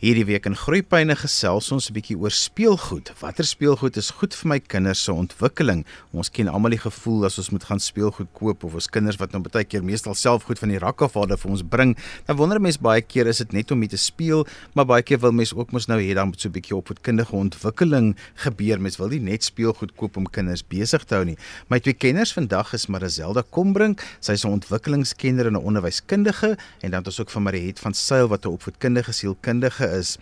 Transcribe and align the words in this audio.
Hierdie 0.00 0.24
week 0.24 0.46
in 0.48 0.54
Groeipyne 0.56 1.12
gesels 1.12 1.66
ons 1.76 1.90
'n 1.90 1.92
bietjie 1.92 2.16
oor 2.16 2.32
speelgoed. 2.32 3.12
Watter 3.20 3.44
speelgoed 3.44 3.98
is 3.98 4.08
goed 4.10 4.32
vir 4.32 4.48
my 4.48 4.58
kinders 4.58 5.04
se 5.04 5.12
ontwikkeling? 5.12 5.84
Ons 6.14 6.30
ken 6.30 6.48
almal 6.48 6.70
die 6.70 6.80
gevoel 6.80 7.26
as 7.26 7.36
ons 7.36 7.50
moet 7.50 7.64
gaan 7.64 7.78
speelgoed 7.78 8.32
koop 8.32 8.64
of 8.64 8.72
ons 8.74 8.88
kinders 8.88 9.18
wat 9.18 9.32
nou 9.32 9.42
baie 9.42 9.64
keer 9.64 9.84
meestal 9.84 10.14
self 10.14 10.44
goed 10.44 10.58
van 10.58 10.70
die 10.70 10.78
rak 10.78 11.02
af 11.02 11.12
vader 11.12 11.36
vir 11.36 11.50
ons 11.50 11.62
bring. 11.62 11.98
Dan 12.24 12.36
wonder 12.36 12.58
mense 12.58 12.80
baie 12.80 13.02
keer 13.02 13.26
is 13.26 13.38
dit 13.38 13.52
net 13.52 13.70
om 13.70 13.78
mee 13.78 13.88
te 13.88 13.98
speel, 13.98 14.46
maar 14.74 14.86
baie 14.86 15.02
keer 15.02 15.18
wil 15.18 15.32
mense 15.32 15.54
ook 15.54 15.70
mos 15.70 15.86
nou 15.86 16.00
hê 16.00 16.14
dan 16.14 16.28
moet 16.28 16.40
so 16.40 16.48
'n 16.48 16.52
bietjie 16.52 16.76
opvoedkundige 16.76 17.36
ontwikkeling 17.36 18.16
gebeur. 18.36 18.80
Mense 18.80 18.96
wil 18.96 19.08
nie 19.08 19.20
net 19.20 19.44
speelgoed 19.44 19.94
koop 19.96 20.16
om 20.16 20.24
kinders 20.24 20.62
besig 20.62 21.04
te 21.04 21.14
hou 21.14 21.24
nie. 21.24 21.36
My 21.68 21.78
twee 21.78 21.92
kenners 21.92 22.32
vandag 22.32 22.72
is 22.72 22.86
Marizelda 22.86 23.42
Kombrink, 23.50 24.00
sy 24.20 24.32
is 24.32 24.44
'n 24.46 24.48
ontwikkelingskenner 24.48 25.46
en 25.46 25.56
'n 25.56 25.62
onderwyskundige 25.62 26.56
en 26.80 26.90
dan 26.90 27.00
het 27.00 27.06
ons 27.06 27.20
ook 27.20 27.30
van 27.30 27.42
Mariet 27.42 27.78
van 27.78 27.92
Sail 27.92 28.28
wat 28.28 28.46
'n 28.46 28.48
opvoedkundige 28.48 29.12
sielkundige 29.12 29.89
is. 29.98 30.16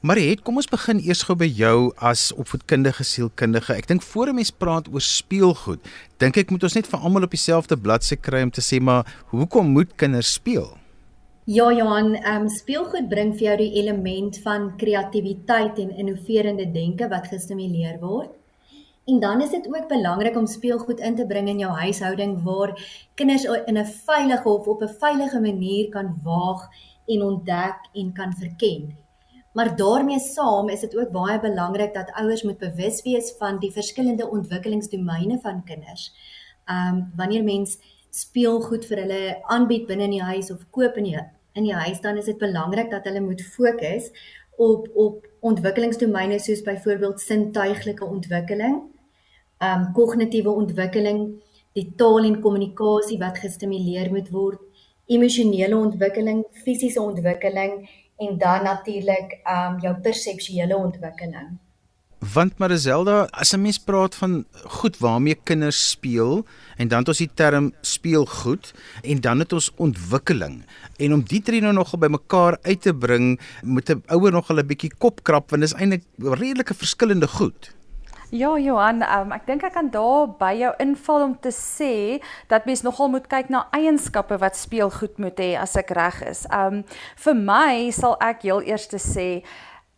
Mariet, 0.00 0.42
kom 0.42 0.56
ons 0.56 0.70
begin 0.70 1.00
eers 1.04 1.22
gou 1.28 1.36
by 1.36 1.46
jou 1.46 1.92
as 1.96 2.30
opvoedkundige 2.32 3.04
sielkundige. 3.04 3.74
Ek 3.74 3.88
dink 3.88 4.02
voor 4.02 4.28
'n 4.28 4.34
mens 4.34 4.50
praat 4.50 4.88
oor 4.88 5.00
speelgoed, 5.00 5.80
dink 6.18 6.36
ek 6.36 6.50
moet 6.50 6.62
ons 6.62 6.74
net 6.74 6.86
vir 6.86 7.00
almal 7.00 7.22
op 7.22 7.30
dieselfde 7.30 7.76
bladsy 7.76 8.16
kry 8.16 8.42
om 8.42 8.50
te 8.50 8.60
sê 8.60 8.80
maar 8.80 9.04
hoekom 9.30 9.72
moet 9.72 9.96
kinders 9.96 10.32
speel? 10.32 10.76
Ja 11.44 11.72
Johan, 11.72 12.14
ehm 12.14 12.42
um, 12.42 12.48
speelgoed 12.48 13.08
bring 13.08 13.32
vir 13.34 13.46
jou 13.46 13.56
die 13.56 13.72
element 13.80 14.36
van 14.44 14.76
kreatiwiteit 14.76 15.78
en 15.78 15.90
innoverende 15.90 16.66
denke 16.72 17.08
wat 17.08 17.26
gestimuleer 17.26 17.98
word. 18.00 18.30
En 19.10 19.18
dan 19.20 19.40
is 19.40 19.50
dit 19.50 19.66
ook 19.66 19.88
belangrik 19.88 20.36
om 20.36 20.46
speelgoed 20.46 21.00
in 21.00 21.16
te 21.16 21.26
bring 21.26 21.48
in 21.48 21.58
jou 21.58 21.72
huishouding 21.72 22.42
waar 22.42 22.76
kinders 23.14 23.44
in 23.44 23.78
'n 23.78 23.86
veilige 23.86 24.48
of 24.48 24.66
op 24.66 24.82
'n 24.82 24.94
veilige 25.00 25.40
manier 25.40 25.88
kan 25.88 26.20
waag 26.22 26.68
en 27.06 27.22
ontdek 27.22 27.88
en 27.92 28.12
kan 28.12 28.32
verken. 28.32 28.96
Maar 29.52 29.76
daarmee 29.76 30.18
saam 30.18 30.68
is 30.68 30.80
dit 30.80 30.96
ook 30.96 31.10
baie 31.10 31.40
belangrik 31.40 31.94
dat 31.94 32.12
ouers 32.12 32.42
moet 32.42 32.58
bewus 32.58 33.02
wees 33.02 33.34
van 33.38 33.58
die 33.58 33.72
verskillende 33.72 34.28
ontwikkelingsdomeine 34.30 35.38
van 35.42 35.64
kinders. 35.64 36.12
Um 36.66 37.12
wanneer 37.16 37.44
mens 37.44 37.78
speelgoed 38.10 38.86
vir 38.86 39.02
hulle 39.04 39.22
aanbied 39.42 39.86
binne 39.86 40.06
in 40.06 40.16
die 40.18 40.22
huis 40.22 40.50
of 40.50 40.66
koop 40.70 40.96
in 40.96 41.08
die 41.08 41.18
in 41.58 41.66
die 41.66 41.74
huis 41.74 42.00
dan 42.00 42.16
is 42.16 42.30
dit 42.30 42.38
belangrik 42.38 42.90
dat 42.90 43.04
hulle 43.04 43.20
moet 43.20 43.42
fokus 43.42 44.10
op 44.56 44.88
op 44.94 45.26
ontwikkelingsdomeine 45.40 46.38
soos 46.38 46.62
byvoorbeeld 46.62 47.20
sintuiglike 47.20 48.04
ontwikkeling, 48.04 48.82
um 49.58 49.86
kognitiewe 49.96 50.50
ontwikkeling, 50.50 51.22
die 51.72 51.86
taal 51.96 52.26
en 52.28 52.40
kommunikasie 52.40 53.18
wat 53.18 53.38
gestimuleer 53.38 54.10
moet 54.12 54.28
word, 54.30 54.60
emosionele 55.06 55.76
ontwikkeling, 55.76 56.44
fisiese 56.64 57.00
ontwikkeling 57.00 57.88
en 58.20 58.38
dan 58.38 58.62
natuurlik 58.62 59.40
um 59.48 59.80
jou 59.80 59.94
perseptuele 60.04 60.76
ontwikkeling. 60.76 61.58
Want 62.20 62.58
Marizelda, 62.60 63.28
as 63.32 63.54
'n 63.56 63.62
mens 63.62 63.78
praat 63.78 64.14
van 64.14 64.44
goed 64.64 64.98
waarmee 64.98 65.40
kinders 65.44 65.90
speel 65.90 66.44
en 66.76 66.88
dan 66.88 66.98
het 66.98 67.08
ons 67.08 67.18
die 67.18 67.30
term 67.34 67.72
speelgoed 67.80 68.74
en 69.02 69.20
dan 69.20 69.38
het 69.38 69.52
ons 69.52 69.72
ontwikkeling. 69.76 70.64
En 70.96 71.12
om 71.12 71.22
die 71.22 71.42
drie 71.42 71.60
nou 71.60 71.72
nogal 71.72 71.98
bymekaar 71.98 72.58
uit 72.62 72.82
te 72.82 72.94
bring, 72.94 73.40
moet 73.62 73.88
'n 73.88 74.02
ouer 74.06 74.32
nogal 74.32 74.58
'n 74.58 74.66
bietjie 74.66 74.92
kop 74.98 75.22
krap 75.22 75.50
want 75.50 75.62
dit 75.62 75.72
is 75.72 75.80
eintlik 75.80 76.04
redelike 76.18 76.74
verskillende 76.74 77.28
goed. 77.28 77.72
Ja 78.30 78.52
Johan, 78.58 79.02
um, 79.02 79.32
ek 79.34 79.48
dink 79.48 79.64
ek 79.66 79.72
kan 79.74 79.88
daar 79.90 80.28
by 80.38 80.52
jou 80.54 80.70
inval 80.78 81.24
om 81.24 81.32
te 81.42 81.50
sê 81.50 82.20
dat 82.46 82.68
mens 82.68 82.84
nogal 82.86 83.08
moet 83.10 83.24
kyk 83.26 83.48
na 83.50 83.64
eienskappe 83.74 84.38
wat 84.38 84.54
speelgoed 84.54 85.18
moet 85.18 85.40
hê 85.42 85.48
as 85.58 85.74
ek 85.80 85.90
reg 85.98 86.20
is. 86.30 86.44
Um 86.54 86.84
vir 87.24 87.34
my 87.34 87.90
sal 87.90 88.14
ek 88.22 88.46
heel 88.46 88.62
eers 88.62 88.86
te 88.92 89.02
sê 89.02 89.42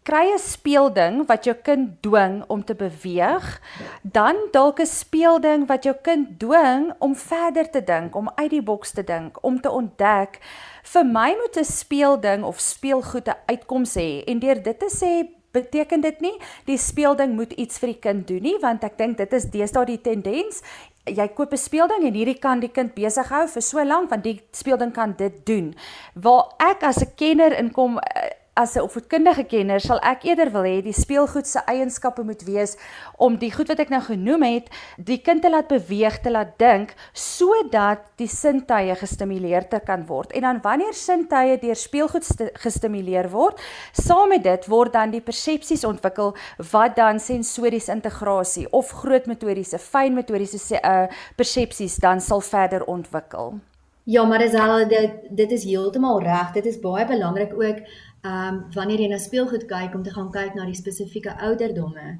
kry 0.08 0.32
'n 0.32 0.40
speelding 0.40 1.26
wat 1.28 1.44
jou 1.44 1.54
kind 1.54 2.00
dwing 2.00 2.40
om 2.48 2.64
te 2.64 2.74
beweeg, 2.74 3.60
dan 4.00 4.48
dalk 4.52 4.80
'n 4.80 4.88
speelding 4.88 5.68
wat 5.68 5.84
jou 5.84 5.94
kind 5.94 6.40
dwing 6.40 6.88
om 7.00 7.14
verder 7.14 7.68
te 7.70 7.84
dink, 7.84 8.16
om 8.16 8.32
uit 8.34 8.50
die 8.50 8.62
boks 8.64 8.96
te 8.96 9.04
dink, 9.04 9.36
om 9.44 9.60
te 9.60 9.70
ontdek. 9.70 10.40
Vir 10.82 11.04
my 11.04 11.36
moet 11.36 11.56
'n 11.56 11.64
speelding 11.64 12.44
of 12.44 12.60
speelgoed 12.60 13.28
'n 13.28 13.36
uitkoms 13.46 13.94
hê 13.94 14.24
en 14.24 14.38
deur 14.38 14.62
dit 14.62 14.78
te 14.78 14.88
sê 14.88 15.41
beteken 15.52 16.00
dit 16.00 16.20
nie 16.20 16.34
die 16.66 16.78
speelding 16.78 17.36
moet 17.36 17.52
iets 17.52 17.78
vir 17.78 17.92
die 17.94 18.00
kind 18.00 18.26
doen 18.28 18.42
nie 18.42 18.56
want 18.62 18.84
ek 18.84 18.98
dink 18.98 19.18
dit 19.18 19.32
is 19.32 19.50
deesdae 19.52 19.86
die 19.86 20.00
tendens. 20.00 20.62
Jy 21.06 21.28
koop 21.34 21.52
'n 21.52 21.58
speelding 21.58 22.04
en 22.06 22.14
hierdie 22.14 22.38
kan 22.38 22.60
die 22.60 22.70
kind 22.70 22.94
besig 22.94 23.28
hou 23.28 23.46
vir 23.48 23.62
so 23.62 23.82
lank 23.84 24.10
want 24.10 24.24
die 24.24 24.40
speelding 24.52 24.92
kan 24.92 25.14
dit 25.18 25.46
doen. 25.46 25.74
Waar 26.14 26.54
ek 26.58 26.82
as 26.82 27.02
'n 27.02 27.14
kenner 27.16 27.52
inkom 27.58 27.98
uh, 27.98 28.30
as 28.54 28.76
'n 28.76 28.84
opvoedkundige 28.84 29.44
kenner 29.44 29.80
sal 29.80 29.98
ek 30.04 30.24
eerder 30.28 30.50
wil 30.52 30.66
hê 30.68 30.82
die 30.84 30.92
speelgoed 30.92 31.46
se 31.46 31.60
eienskappe 31.64 32.22
moet 32.22 32.42
wees 32.44 32.76
om 33.16 33.38
die 33.38 33.52
goed 33.52 33.68
wat 33.68 33.80
ek 33.80 33.88
nou 33.88 34.00
genoem 34.02 34.42
het, 34.42 34.68
die 34.98 35.18
kind 35.24 35.42
te 35.42 35.50
laat 35.50 35.68
beweeg, 35.68 36.20
te 36.20 36.30
laat 36.30 36.58
dink 36.58 36.92
sodat 37.12 38.04
die 38.16 38.28
sintuie 38.28 38.94
gestimuleer 38.94 39.68
te 39.68 39.80
kan 39.80 40.06
word. 40.06 40.32
En 40.32 40.40
dan 40.40 40.60
wanneer 40.60 40.92
sintuie 40.92 41.58
deur 41.58 41.76
speelgoed 41.76 42.28
gestimuleer 42.60 43.30
word, 43.30 43.60
saam 43.92 44.28
met 44.28 44.44
dit 44.44 44.66
word 44.66 44.92
dan 44.92 45.10
die 45.10 45.24
persepsies 45.24 45.84
ontwikkel 45.84 46.36
wat 46.72 46.96
dan 46.96 47.20
sensoriese 47.20 47.92
integrasie 47.92 48.68
of 48.70 48.90
grootmotoriese, 48.90 49.78
fynmotoriese 49.78 50.80
uh, 50.84 51.06
persepsies 51.36 51.96
dan 51.96 52.20
sal 52.20 52.40
verder 52.40 52.84
ontwikkel. 52.84 53.60
Ja, 54.04 54.24
maar 54.24 54.38
dis 54.38 54.54
al 54.54 54.88
dit 54.88 55.10
dit 55.30 55.50
is 55.50 55.64
heeltemal 55.64 56.20
reg. 56.20 56.52
Dit 56.52 56.66
is 56.66 56.80
baie 56.80 57.06
belangrik 57.06 57.52
ook 57.54 57.78
ehm 58.22 58.54
um, 58.54 58.66
wanneer 58.74 59.00
jy 59.00 59.08
na 59.10 59.18
speelgoed 59.18 59.64
kyk 59.66 59.94
om 59.94 60.02
te 60.02 60.10
gaan 60.14 60.30
kyk 60.30 60.54
na 60.54 60.64
die 60.66 60.78
spesifieke 60.78 61.34
ouderdomme 61.38 62.18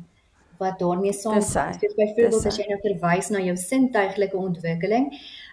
wat 0.58 0.78
daarmee 0.78 1.12
saamgaan. 1.12 1.74
Soos 1.78 1.94
byvoorbeeld 1.94 2.46
as 2.46 2.58
jy 2.58 2.66
nou 2.68 2.78
verwys 2.82 3.28
na 3.30 3.42
jou 3.42 3.56
sintuiglike 3.56 4.36
ontwikkeling, 4.36 5.10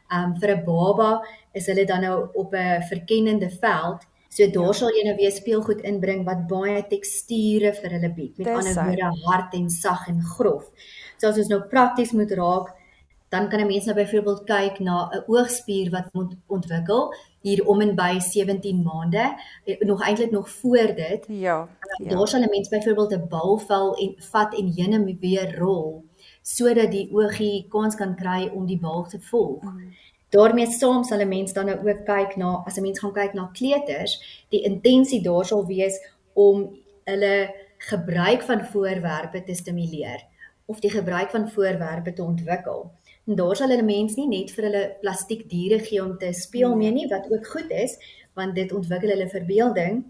ehm 0.10 0.24
um, 0.24 0.38
vir 0.42 0.56
'n 0.56 0.64
baba 0.66 1.12
is 1.54 1.68
hulle 1.68 1.86
dan 1.86 2.02
nou 2.02 2.30
op 2.34 2.54
'n 2.54 2.82
verkennende 2.90 3.50
veld. 3.50 4.06
So 4.30 4.50
daar 4.50 4.74
ja. 4.74 4.74
sal 4.74 4.90
jy 4.94 5.04
nou 5.06 5.16
weer 5.18 5.32
speelgoed 5.32 5.82
inbring 5.82 6.26
wat 6.26 6.48
baie 6.48 6.84
teksture 6.88 7.74
vir 7.74 7.92
hulle 7.98 8.12
bied. 8.14 8.38
Met 8.38 8.48
ander 8.48 8.76
woorde 8.86 9.10
hard 9.26 9.54
en 9.54 9.70
sag 9.70 10.08
en 10.08 10.22
grof. 10.22 10.70
So 11.18 11.28
as 11.28 11.38
ons 11.38 11.48
nou 11.48 11.62
prakties 11.62 12.12
moet 12.12 12.32
raak, 12.32 12.76
dan 13.30 13.50
kan 13.50 13.60
'n 13.60 13.68
mens 13.68 13.86
nou 13.86 13.96
byvoorbeeld 13.96 14.44
kyk 14.44 14.80
na 14.80 15.10
'n 15.12 15.24
oogspier 15.28 15.90
wat 15.90 16.14
moet 16.14 16.36
ontwikkel 16.48 17.14
hier 17.42 17.66
om 17.66 17.82
en 17.82 17.96
by 17.96 18.20
17 18.20 18.84
maande 18.84 19.36
eh, 19.66 19.80
nog 19.80 20.02
eintlik 20.02 20.32
nog 20.32 20.50
voor 20.50 20.96
dit. 20.96 21.26
Ja. 21.28 21.68
ja. 21.98 22.10
Daar 22.10 22.28
sal 22.28 22.42
'n 22.42 22.50
mens 22.50 22.70
byvoorbeeld 22.70 23.12
'n 23.12 23.28
balval 23.28 23.96
en 23.96 24.14
vat 24.18 24.54
en 24.58 24.74
heen 24.76 24.94
en 24.94 25.18
weer 25.20 25.58
rol 25.58 26.04
sodat 26.42 26.92
die 26.92 27.10
oogie 27.12 27.66
kans 27.70 27.96
kan 27.96 28.16
kry 28.16 28.50
om 28.54 28.66
die 28.66 28.80
bal 28.80 29.04
te 29.08 29.20
volg. 29.20 29.64
Mm. 29.64 29.94
Daarmee 30.30 30.66
saam 30.66 31.04
sal 31.04 31.20
'n 31.20 31.28
mens 31.28 31.54
dan 31.54 31.66
nou 31.66 31.90
ook 31.90 32.06
kyk 32.06 32.36
na 32.36 32.64
as 32.66 32.78
'n 32.78 32.82
mens 32.82 33.00
gaan 33.00 33.14
kyk 33.14 33.34
na 33.34 33.50
kleuters, 33.54 34.44
die 34.50 34.62
intensie 34.62 35.22
daar 35.22 35.46
sal 35.46 35.66
wees 35.66 35.96
om 36.34 36.78
hulle 37.04 37.56
gebruik 37.78 38.42
van 38.42 38.66
voorwerpe 38.66 39.44
te 39.44 39.54
stimuleer 39.54 40.26
of 40.66 40.80
die 40.80 40.92
gebruik 40.92 41.30
van 41.30 41.50
voorwerpe 41.50 42.14
te 42.14 42.24
ontwikkel. 42.24 42.92
En 43.28 43.36
daar 43.36 43.56
sal 43.56 43.70
hulle 43.70 43.86
mens 43.86 44.16
nie 44.16 44.28
net 44.28 44.52
vir 44.52 44.68
hulle 44.70 44.86
plastiek 45.02 45.44
diere 45.50 45.80
gee 45.80 46.04
om 46.04 46.18
te 46.18 46.32
speel 46.34 46.76
mee 46.76 46.92
nie 46.92 47.08
wat 47.12 47.28
ook 47.32 47.48
goed 47.48 47.72
is 47.72 47.98
want 48.40 48.56
dit 48.56 48.72
ontwikkel 48.72 49.10
hulle 49.10 49.30
verbeelding. 49.30 50.04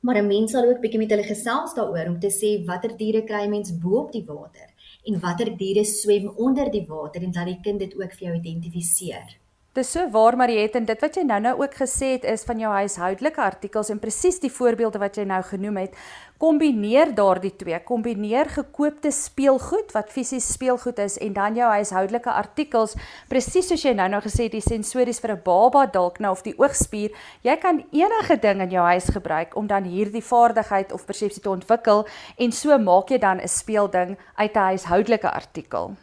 Maar 0.00 0.16
'n 0.22 0.26
mens 0.26 0.52
sal 0.52 0.68
ook 0.68 0.80
bietjie 0.80 1.00
met 1.00 1.10
hulle 1.10 1.22
gesels 1.22 1.74
daaroor 1.74 2.08
om 2.08 2.20
te 2.20 2.30
sê 2.40 2.64
watter 2.64 2.96
diere 2.96 3.22
kry 3.24 3.46
mens 3.48 3.78
bo 3.78 3.98
op 4.04 4.12
die 4.12 4.24
water 4.24 4.68
en 5.06 5.20
watter 5.20 5.56
diere 5.56 5.84
swem 5.84 6.28
onder 6.28 6.70
die 6.70 6.86
water 6.88 7.22
en 7.22 7.32
dat 7.32 7.46
die 7.46 7.60
kind 7.62 7.78
dit 7.78 7.94
ook 7.94 8.12
vir 8.12 8.26
jou 8.28 8.34
identifiseer. 8.36 9.39
Dis 9.70 9.92
so 9.94 10.02
waar 10.10 10.34
Mariet 10.34 10.74
en 10.74 10.82
dit 10.82 11.02
wat 11.04 11.14
jy 11.14 11.22
nou-nou 11.22 11.52
ook 11.60 11.76
gesê 11.78 12.08
het 12.16 12.24
is 12.26 12.42
van 12.42 12.58
jou 12.58 12.72
huishoudelike 12.74 13.38
artikels 13.38 13.92
en 13.94 14.00
presies 14.02 14.40
die 14.42 14.50
voorbeelde 14.50 14.98
wat 14.98 15.20
jy 15.20 15.28
nou 15.30 15.38
genoem 15.46 15.78
het, 15.84 15.94
kombineer 16.42 17.12
daardie 17.14 17.52
twee, 17.60 17.78
kombineer 17.86 18.50
gekoopte 18.50 19.12
speelgoed 19.14 19.94
wat 19.94 20.10
fisies 20.10 20.50
speelgoed 20.56 20.98
is 21.06 21.20
en 21.22 21.38
dan 21.38 21.54
jou 21.54 21.70
huishoudelike 21.70 22.34
artikels, 22.34 22.96
presies 23.30 23.70
soos 23.70 23.86
jy 23.86 23.94
nou-nou 23.94 24.18
gesê 24.26 24.48
het, 24.48 24.58
die 24.58 24.66
sensories 24.66 25.22
vir 25.22 25.36
'n 25.36 25.42
baba 25.46 25.86
dalk 25.86 26.18
nou 26.18 26.32
of 26.32 26.42
die 26.42 26.58
oogspier, 26.58 27.14
jy 27.46 27.56
kan 27.62 27.84
enige 27.94 28.40
ding 28.42 28.66
in 28.66 28.74
jou 28.74 28.82
huis 28.82 29.06
gebruik 29.06 29.54
om 29.54 29.70
dan 29.70 29.84
hierdie 29.84 30.26
vaardigheid 30.34 30.92
of 30.92 31.06
persepsie 31.06 31.42
te 31.42 31.50
ontwikkel 31.50 32.08
en 32.38 32.50
so 32.50 32.76
maak 32.78 33.10
jy 33.10 33.18
dan 33.18 33.38
'n 33.38 33.46
speelding 33.46 34.18
uit 34.34 34.56
'n 34.56 34.58
huishoudelike 34.74 35.30
artikel. 35.30 35.94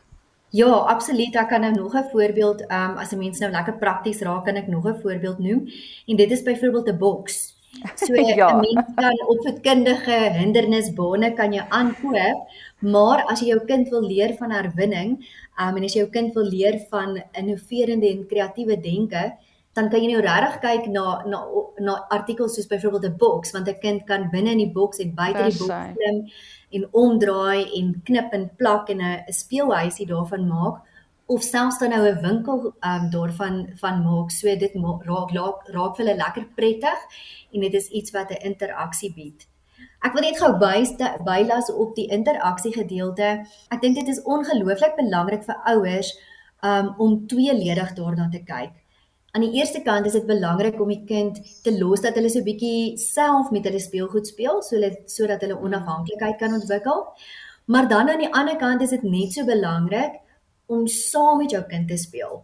Ja, 0.50 0.72
absoluut. 0.88 1.36
Ek 1.36 1.50
kan 1.50 1.62
nou 1.62 1.74
nog 1.74 1.94
'n 1.96 2.10
voorbeeld, 2.12 2.62
ehm 2.68 2.92
um, 2.92 2.98
as 2.98 3.12
'n 3.12 3.18
mens 3.18 3.40
nou 3.40 3.52
lekker 3.52 3.78
prakties 3.78 4.22
raak, 4.22 4.46
kan 4.46 4.56
ek 4.56 4.68
nog 4.68 4.88
'n 4.88 5.02
voorbeeld 5.02 5.40
noem. 5.40 5.68
En 6.08 6.16
dit 6.16 6.32
is 6.32 6.44
byvoorbeeld 6.44 6.88
'n 6.88 6.98
boks. 6.98 7.56
So 7.96 8.14
'n 8.14 8.26
ja. 8.26 8.56
mens 8.56 8.88
kan 8.96 9.28
op 9.28 9.42
voetkundige 9.46 10.18
hindernisbane 10.40 11.34
kan 11.34 11.54
jy 11.54 11.66
aankoop, 11.70 12.48
maar 12.80 13.24
as 13.28 13.40
jy 13.40 13.48
jou 13.48 13.66
kind 13.66 13.90
wil 13.90 14.02
leer 14.02 14.36
van 14.36 14.52
herwinning, 14.52 15.10
ehm 15.58 15.70
um, 15.70 15.76
en 15.76 15.84
as 15.84 15.94
jy 15.94 16.00
jou 16.00 16.10
kind 16.10 16.34
wil 16.34 16.46
leer 16.46 16.86
van 16.90 17.24
innoverende 17.32 18.08
en 18.10 18.28
kreatiewe 18.28 18.80
denke, 18.80 19.36
dan 19.74 19.90
kan 19.90 20.02
jy 20.02 20.12
nou 20.12 20.22
regtig 20.22 20.60
kyk 20.60 20.86
na 20.88 21.22
na 21.26 21.40
na 21.78 21.94
artikels 22.10 22.56
soos 22.56 22.68
byvoorbeeld 22.68 23.06
'n 23.06 23.18
boks 23.18 23.52
want 23.52 23.68
'n 23.68 23.80
kind 23.80 24.04
kan 24.06 24.30
binne 24.32 24.52
in 24.52 24.64
die 24.64 24.74
boks 24.80 24.98
en 24.98 25.14
buite 25.14 25.44
die 25.44 25.58
boks 25.60 25.94
klim 25.94 26.18
en 26.70 26.88
omdraai 26.92 27.80
en 27.80 28.02
knip 28.04 28.34
en 28.34 28.50
plak 28.56 28.90
en 28.90 29.02
'n 29.02 29.34
speelhuisie 29.34 30.08
daarvan 30.08 30.48
maak 30.48 30.84
of 31.28 31.44
selfs 31.44 31.78
dan 31.80 31.90
nou 31.90 32.08
'n 32.08 32.22
winkel 32.22 32.74
um 32.92 33.10
daarvan 33.10 33.56
van 33.76 34.04
maak 34.04 34.32
so 34.32 34.56
dit 34.56 34.74
raak 34.76 35.32
raak 35.32 35.68
raak 35.76 35.96
vir 35.96 36.06
hulle 36.06 36.18
lekker 36.24 36.46
prettig 36.56 37.00
en 37.54 37.62
dit 37.62 37.74
is 37.74 37.88
iets 37.90 38.12
wat 38.12 38.32
'n 38.32 38.44
interaksie 38.50 39.14
bied. 39.14 39.48
Ek 40.06 40.14
wil 40.14 40.22
net 40.22 40.40
gou 40.40 40.52
bylas 41.24 41.72
op 41.74 41.96
die 41.96 42.08
interaksie 42.08 42.74
gedeelte. 42.74 43.46
Ek 43.70 43.82
dink 43.82 43.96
dit 43.96 44.08
is 44.08 44.24
ongelooflik 44.24 44.96
belangrik 44.96 45.44
vir 45.44 45.56
ouers 45.66 46.20
um 46.62 46.94
om 46.98 47.28
tweeledig 47.28 47.94
daarna 47.94 48.30
te 48.30 48.44
kyk. 48.44 48.74
Aan 49.36 49.44
die 49.44 49.60
eerste 49.60 49.82
kant 49.86 50.06
is 50.06 50.16
dit 50.16 50.26
belangrik 50.26 50.80
om 50.82 50.90
die 50.90 51.04
kind 51.06 51.40
te 51.64 51.74
los 51.78 52.02
dat 52.02 52.16
hulle 52.16 52.30
so 52.32 52.44
bietjie 52.46 52.98
self 53.02 53.52
met 53.52 53.68
hulle 53.68 53.82
speelgoed 53.84 54.30
speel 54.30 54.62
sodat 54.66 55.12
sodat 55.12 55.44
hulle 55.46 55.60
onafhanklikheid 55.60 56.40
kan 56.40 56.56
ontwikkel. 56.58 57.04
Maar 57.68 57.90
dan 57.92 58.10
aan 58.10 58.24
die 58.24 58.34
ander 58.34 58.56
kant 58.56 58.82
is 58.82 58.96
dit 58.96 59.04
net 59.04 59.36
so 59.36 59.46
belangrik 59.46 60.16
om 60.68 60.88
saam 60.88 61.38
met 61.44 61.52
jou 61.52 61.64
kind 61.68 61.88
te 61.88 61.98
speel. 61.98 62.42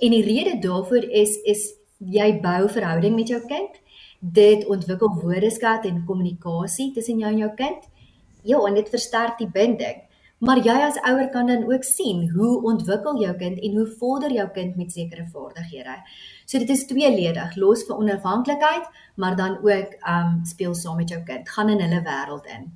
En 0.00 0.10
die 0.10 0.24
rede 0.26 0.58
daarvoor 0.62 1.06
is 1.22 1.38
is 1.44 1.72
jy 1.98 2.40
bou 2.42 2.68
verhouding 2.68 3.14
met 3.16 3.30
jou 3.30 3.40
kind. 3.46 3.78
Dit 4.18 4.66
ontwikkel 4.66 5.14
woordeskat 5.22 5.86
en 5.86 6.04
kommunikasie 6.06 6.90
tussen 6.92 7.22
jou 7.22 7.30
en 7.30 7.38
jou 7.38 7.52
kind. 7.54 7.86
Ja, 8.42 8.58
en 8.66 8.74
dit 8.74 8.88
versterk 8.90 9.38
die 9.38 9.48
binding. 9.48 10.02
Maar 10.38 10.58
jy 10.66 10.74
as 10.82 10.98
ouer 11.08 11.28
kan 11.30 11.46
dan 11.46 11.64
ook 11.72 11.84
sien 11.84 12.30
hoe 12.30 12.62
ontwikkel 12.62 13.20
jou 13.22 13.34
kind 13.36 13.60
en 13.60 13.76
hoe 13.76 13.86
vorder 13.98 14.32
jou 14.32 14.48
kind 14.50 14.76
met 14.76 14.92
sekere 14.92 15.26
vaardighede. 15.32 15.96
So 16.44 16.58
dit 16.58 16.70
is 16.70 16.86
tweeledig, 16.86 17.56
los 17.56 17.84
vir 17.86 17.96
onafhanklikheid, 17.96 18.88
maar 19.14 19.36
dan 19.36 19.58
ook 19.62 19.94
um 20.16 20.40
speel 20.44 20.74
saam 20.74 20.96
met 20.96 21.08
jou 21.08 21.22
kind, 21.22 21.48
gaan 21.48 21.68
in 21.68 21.80
hulle 21.80 22.02
wêreld 22.02 22.46
in. 22.46 22.72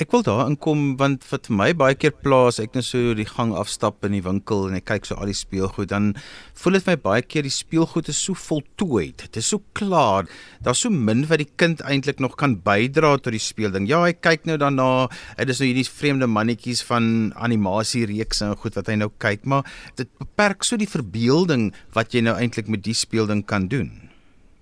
Ek 0.00 0.08
wil 0.08 0.22
daarin 0.24 0.54
kom 0.56 0.94
want 0.96 1.20
vir 1.28 1.40
my 1.52 1.66
baie 1.76 1.92
keer 2.00 2.14
plaas, 2.16 2.56
ek 2.62 2.72
net 2.78 2.86
so 2.86 3.12
die 3.12 3.26
gang 3.28 3.50
afstap 3.52 4.06
in 4.08 4.14
die 4.16 4.22
winkel 4.24 4.62
en 4.64 4.78
ek 4.78 4.86
kyk 4.88 5.04
so 5.04 5.18
al 5.20 5.28
die 5.28 5.36
speelgoed, 5.36 5.90
dan 5.90 6.14
voel 6.56 6.78
dit 6.78 6.86
my 6.88 6.94
baie 6.96 7.20
keer 7.20 7.44
die 7.44 7.52
speelgoed 7.52 8.08
is 8.08 8.16
so 8.16 8.32
voltooi. 8.32 9.10
Dit 9.20 9.36
is 9.36 9.50
so 9.52 9.60
klaar. 9.76 10.30
Daar's 10.64 10.80
so 10.80 10.88
min 10.88 11.26
wat 11.28 11.42
die 11.42 11.50
kind 11.60 11.82
eintlik 11.84 12.22
nog 12.24 12.38
kan 12.40 12.54
bydra 12.64 13.18
tot 13.20 13.36
die 13.36 13.42
speelding. 13.42 13.84
Ja, 13.90 14.00
hy 14.06 14.14
kyk 14.16 14.48
nou 14.48 14.56
daarna, 14.62 15.10
dit 15.36 15.52
is 15.52 15.60
nou 15.60 15.68
hierdie 15.68 15.84
vreemde 15.84 16.28
mannetjies 16.38 16.80
van 16.88 17.10
animasiereekse 17.36 18.48
en 18.48 18.56
goed 18.62 18.78
wat 18.80 18.88
hy 18.88 18.96
nou 19.02 19.10
kyk, 19.20 19.44
maar 19.44 19.68
dit 20.00 20.08
beperk 20.22 20.64
so 20.64 20.80
die 20.80 20.88
verbeelding 20.88 21.68
wat 21.92 22.16
jy 22.16 22.24
nou 22.24 22.38
eintlik 22.40 22.72
met 22.72 22.80
die 22.88 22.96
speelding 22.96 23.44
kan 23.44 23.68
doen. 23.68 23.92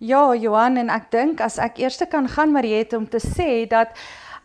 Ja, 0.03 0.33
Johan 0.35 0.81
en 0.81 0.91
ek 0.91 1.11
dink 1.13 1.43
as 1.45 1.61
ek 1.61 1.79
eers 1.79 2.01
kan 2.11 2.27
gaan 2.33 2.51
Mariette 2.57 2.97
om 2.99 3.07
te 3.07 3.21
sê 3.23 3.69
dat 3.71 3.95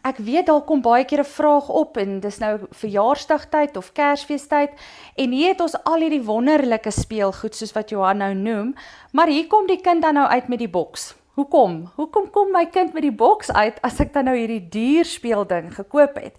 Ek 0.06 0.20
weet 0.22 0.46
daar 0.46 0.62
kom 0.62 0.84
baie 0.86 1.06
keer 1.10 1.24
'n 1.24 1.34
vraag 1.38 1.70
op 1.70 1.98
en 1.98 2.20
dis 2.20 2.38
nou 2.38 2.60
verjaarsdagtyd 2.70 3.78
of 3.78 3.92
Kersfeestyd 3.92 4.72
en 5.16 5.32
hier 5.32 5.48
het 5.48 5.62
ons 5.62 5.84
al 5.84 6.00
hierdie 6.00 6.24
wonderlike 6.24 6.92
speelgoed 6.92 7.56
soos 7.56 7.74
wat 7.74 7.90
Johan 7.90 8.18
nou 8.18 8.34
noem, 8.34 8.76
maar 9.12 9.28
hier 9.28 9.48
kom 9.48 9.68
die 9.68 9.82
kind 9.82 10.02
dan 10.02 10.14
nou 10.14 10.28
uit 10.28 10.48
met 10.48 10.60
die 10.60 10.70
boks. 10.70 11.16
Hoekom? 11.36 11.90
Hoekom 11.98 12.30
kom 12.32 12.54
my 12.56 12.62
kind 12.72 12.94
met 12.96 13.04
die 13.04 13.12
boks 13.12 13.50
uit 13.52 13.82
as 13.84 13.98
ek 14.00 14.14
dan 14.14 14.30
nou 14.30 14.38
hierdie 14.38 14.70
duur 14.72 15.04
speelding 15.04 15.66
gekoop 15.76 16.16
het? 16.16 16.38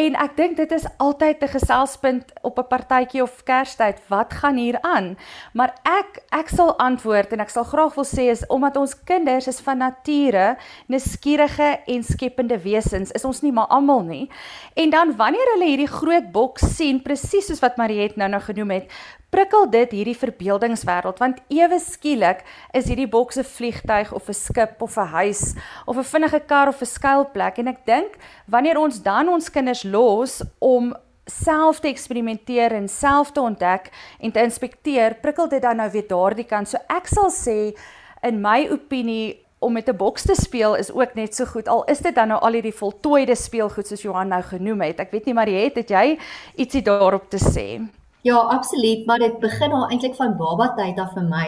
En 0.00 0.14
ek 0.16 0.38
dink 0.38 0.56
dit 0.56 0.70
is 0.72 0.86
altyd 0.96 1.44
'n 1.44 1.52
geselspunt 1.52 2.32
op 2.40 2.56
'n 2.56 2.70
partytjie 2.72 3.22
of 3.22 3.42
Kerstyd. 3.44 4.00
Wat 4.08 4.32
gaan 4.32 4.56
hier 4.56 4.80
aan? 4.80 5.18
Maar 5.52 5.74
ek 5.84 6.24
ek 6.32 6.48
sal 6.48 6.72
antwoord 6.78 7.32
en 7.32 7.40
ek 7.40 7.50
sal 7.50 7.64
graag 7.64 7.94
wil 7.94 8.04
sê 8.04 8.32
is 8.32 8.46
omdat 8.46 8.76
ons 8.76 8.96
kinders 9.04 9.46
is 9.46 9.60
van 9.60 9.78
nature 9.78 10.56
nuuskierige 10.88 11.80
en 11.86 12.02
skepende 12.02 12.58
wesens. 12.58 13.12
Is 13.12 13.24
ons 13.24 13.42
nie 13.42 13.52
maar 13.52 13.68
almal 13.68 14.02
nie. 14.02 14.30
En 14.74 14.90
dan 14.90 15.16
wanneer 15.16 15.52
hulle 15.52 15.68
hierdie 15.68 15.94
groot 16.00 16.32
boks 16.32 16.76
sien, 16.76 17.02
presies 17.02 17.46
soos 17.46 17.60
wat 17.60 17.76
Mariet 17.76 18.16
nou 18.16 18.28
nou 18.28 18.40
genoem 18.40 18.70
het, 18.70 18.90
prikkel 19.30 19.68
dit 19.70 19.92
hierdie 19.94 20.16
verbeeldingswêreld 20.18 21.20
want 21.22 21.38
ewe 21.48 21.78
skielik 21.82 22.42
is 22.74 22.88
hierdie 22.90 23.08
boks 23.10 23.38
'n 23.38 23.46
vliegtyg 23.46 24.12
of 24.12 24.28
'n 24.28 24.34
skip 24.34 24.82
of 24.82 24.96
'n 24.98 25.06
huis 25.06 25.54
of 25.86 25.96
'n 25.96 26.04
vinnige 26.04 26.40
kar 26.46 26.68
of 26.68 26.80
'n 26.80 26.86
skuilplek. 26.86 27.58
En 27.58 27.68
ek 27.68 27.86
dink 27.86 28.18
wanneer 28.46 28.78
ons 28.78 29.02
dan 29.02 29.28
ons 29.28 29.50
kinders 29.50 29.84
los 29.84 30.42
om 30.58 30.94
self 31.26 31.80
te 31.80 31.88
eksperimenteer 31.88 32.72
en 32.72 32.88
self 32.88 33.32
te 33.32 33.40
ontdek 33.40 33.90
en 34.20 34.32
te 34.32 34.42
inspekteer 34.42 35.14
prikkel 35.22 35.48
dit 35.48 35.62
dan 35.62 35.76
nou 35.76 35.90
weer 35.90 36.08
daardie 36.08 36.46
kant. 36.46 36.68
So 36.68 36.78
ek 36.88 37.06
sal 37.06 37.30
sê 37.30 37.76
in 38.22 38.40
my 38.40 38.68
opinie 38.70 39.46
om 39.60 39.72
met 39.72 39.88
'n 39.88 39.96
boks 39.96 40.22
te 40.22 40.34
speel 40.34 40.74
is 40.74 40.90
ook 40.90 41.14
net 41.14 41.34
so 41.34 41.44
goed 41.44 41.68
al 41.68 41.84
is 41.84 42.00
dit 42.00 42.14
dan 42.14 42.28
nou 42.28 42.40
al 42.40 42.52
hierdie 42.52 42.74
voltooide 42.74 43.36
speelgoed 43.36 43.86
soos 43.86 44.02
Johan 44.02 44.28
nou 44.28 44.42
genoem 44.42 44.80
het. 44.80 45.00
Ek 45.00 45.10
weet 45.10 45.26
nie 45.26 45.34
maar 45.34 45.48
jy 45.48 45.64
het, 45.64 45.76
het 45.76 45.88
jy 45.90 46.18
ietsie 46.56 46.82
daarop 46.82 47.30
te 47.30 47.38
sê 47.38 47.99
Ja, 48.22 48.36
absoluut, 48.36 49.06
maar 49.06 49.18
dit 49.18 49.38
begin 49.40 49.72
al 49.72 49.88
eintlik 49.88 50.14
van 50.14 50.36
baba 50.36 50.74
tyd 50.76 50.98
af 51.00 51.14
vir 51.16 51.24
my, 51.24 51.46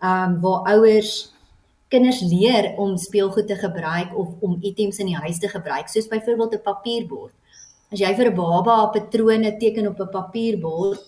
ehm 0.00 0.34
um, 0.34 0.40
waar 0.40 0.66
ouers 0.74 1.30
kinders 1.88 2.20
leer 2.20 2.74
om 2.78 2.96
speelgoed 2.96 3.46
te 3.46 3.56
gebruik 3.56 4.12
of 4.16 4.28
om 4.40 4.58
items 4.60 4.98
in 4.98 5.08
die 5.10 5.16
huis 5.16 5.38
te 5.38 5.48
gebruik, 5.48 5.88
soos 5.88 6.08
byvoorbeeld 6.08 6.54
'n 6.54 6.62
papierbord. 6.62 7.32
As 7.92 7.98
jy 7.98 8.14
vir 8.14 8.30
'n 8.30 8.36
baba 8.36 8.86
patrone 8.86 9.56
teken 9.56 9.88
op 9.88 10.00
'n 10.00 10.12
papierbord 10.12 11.00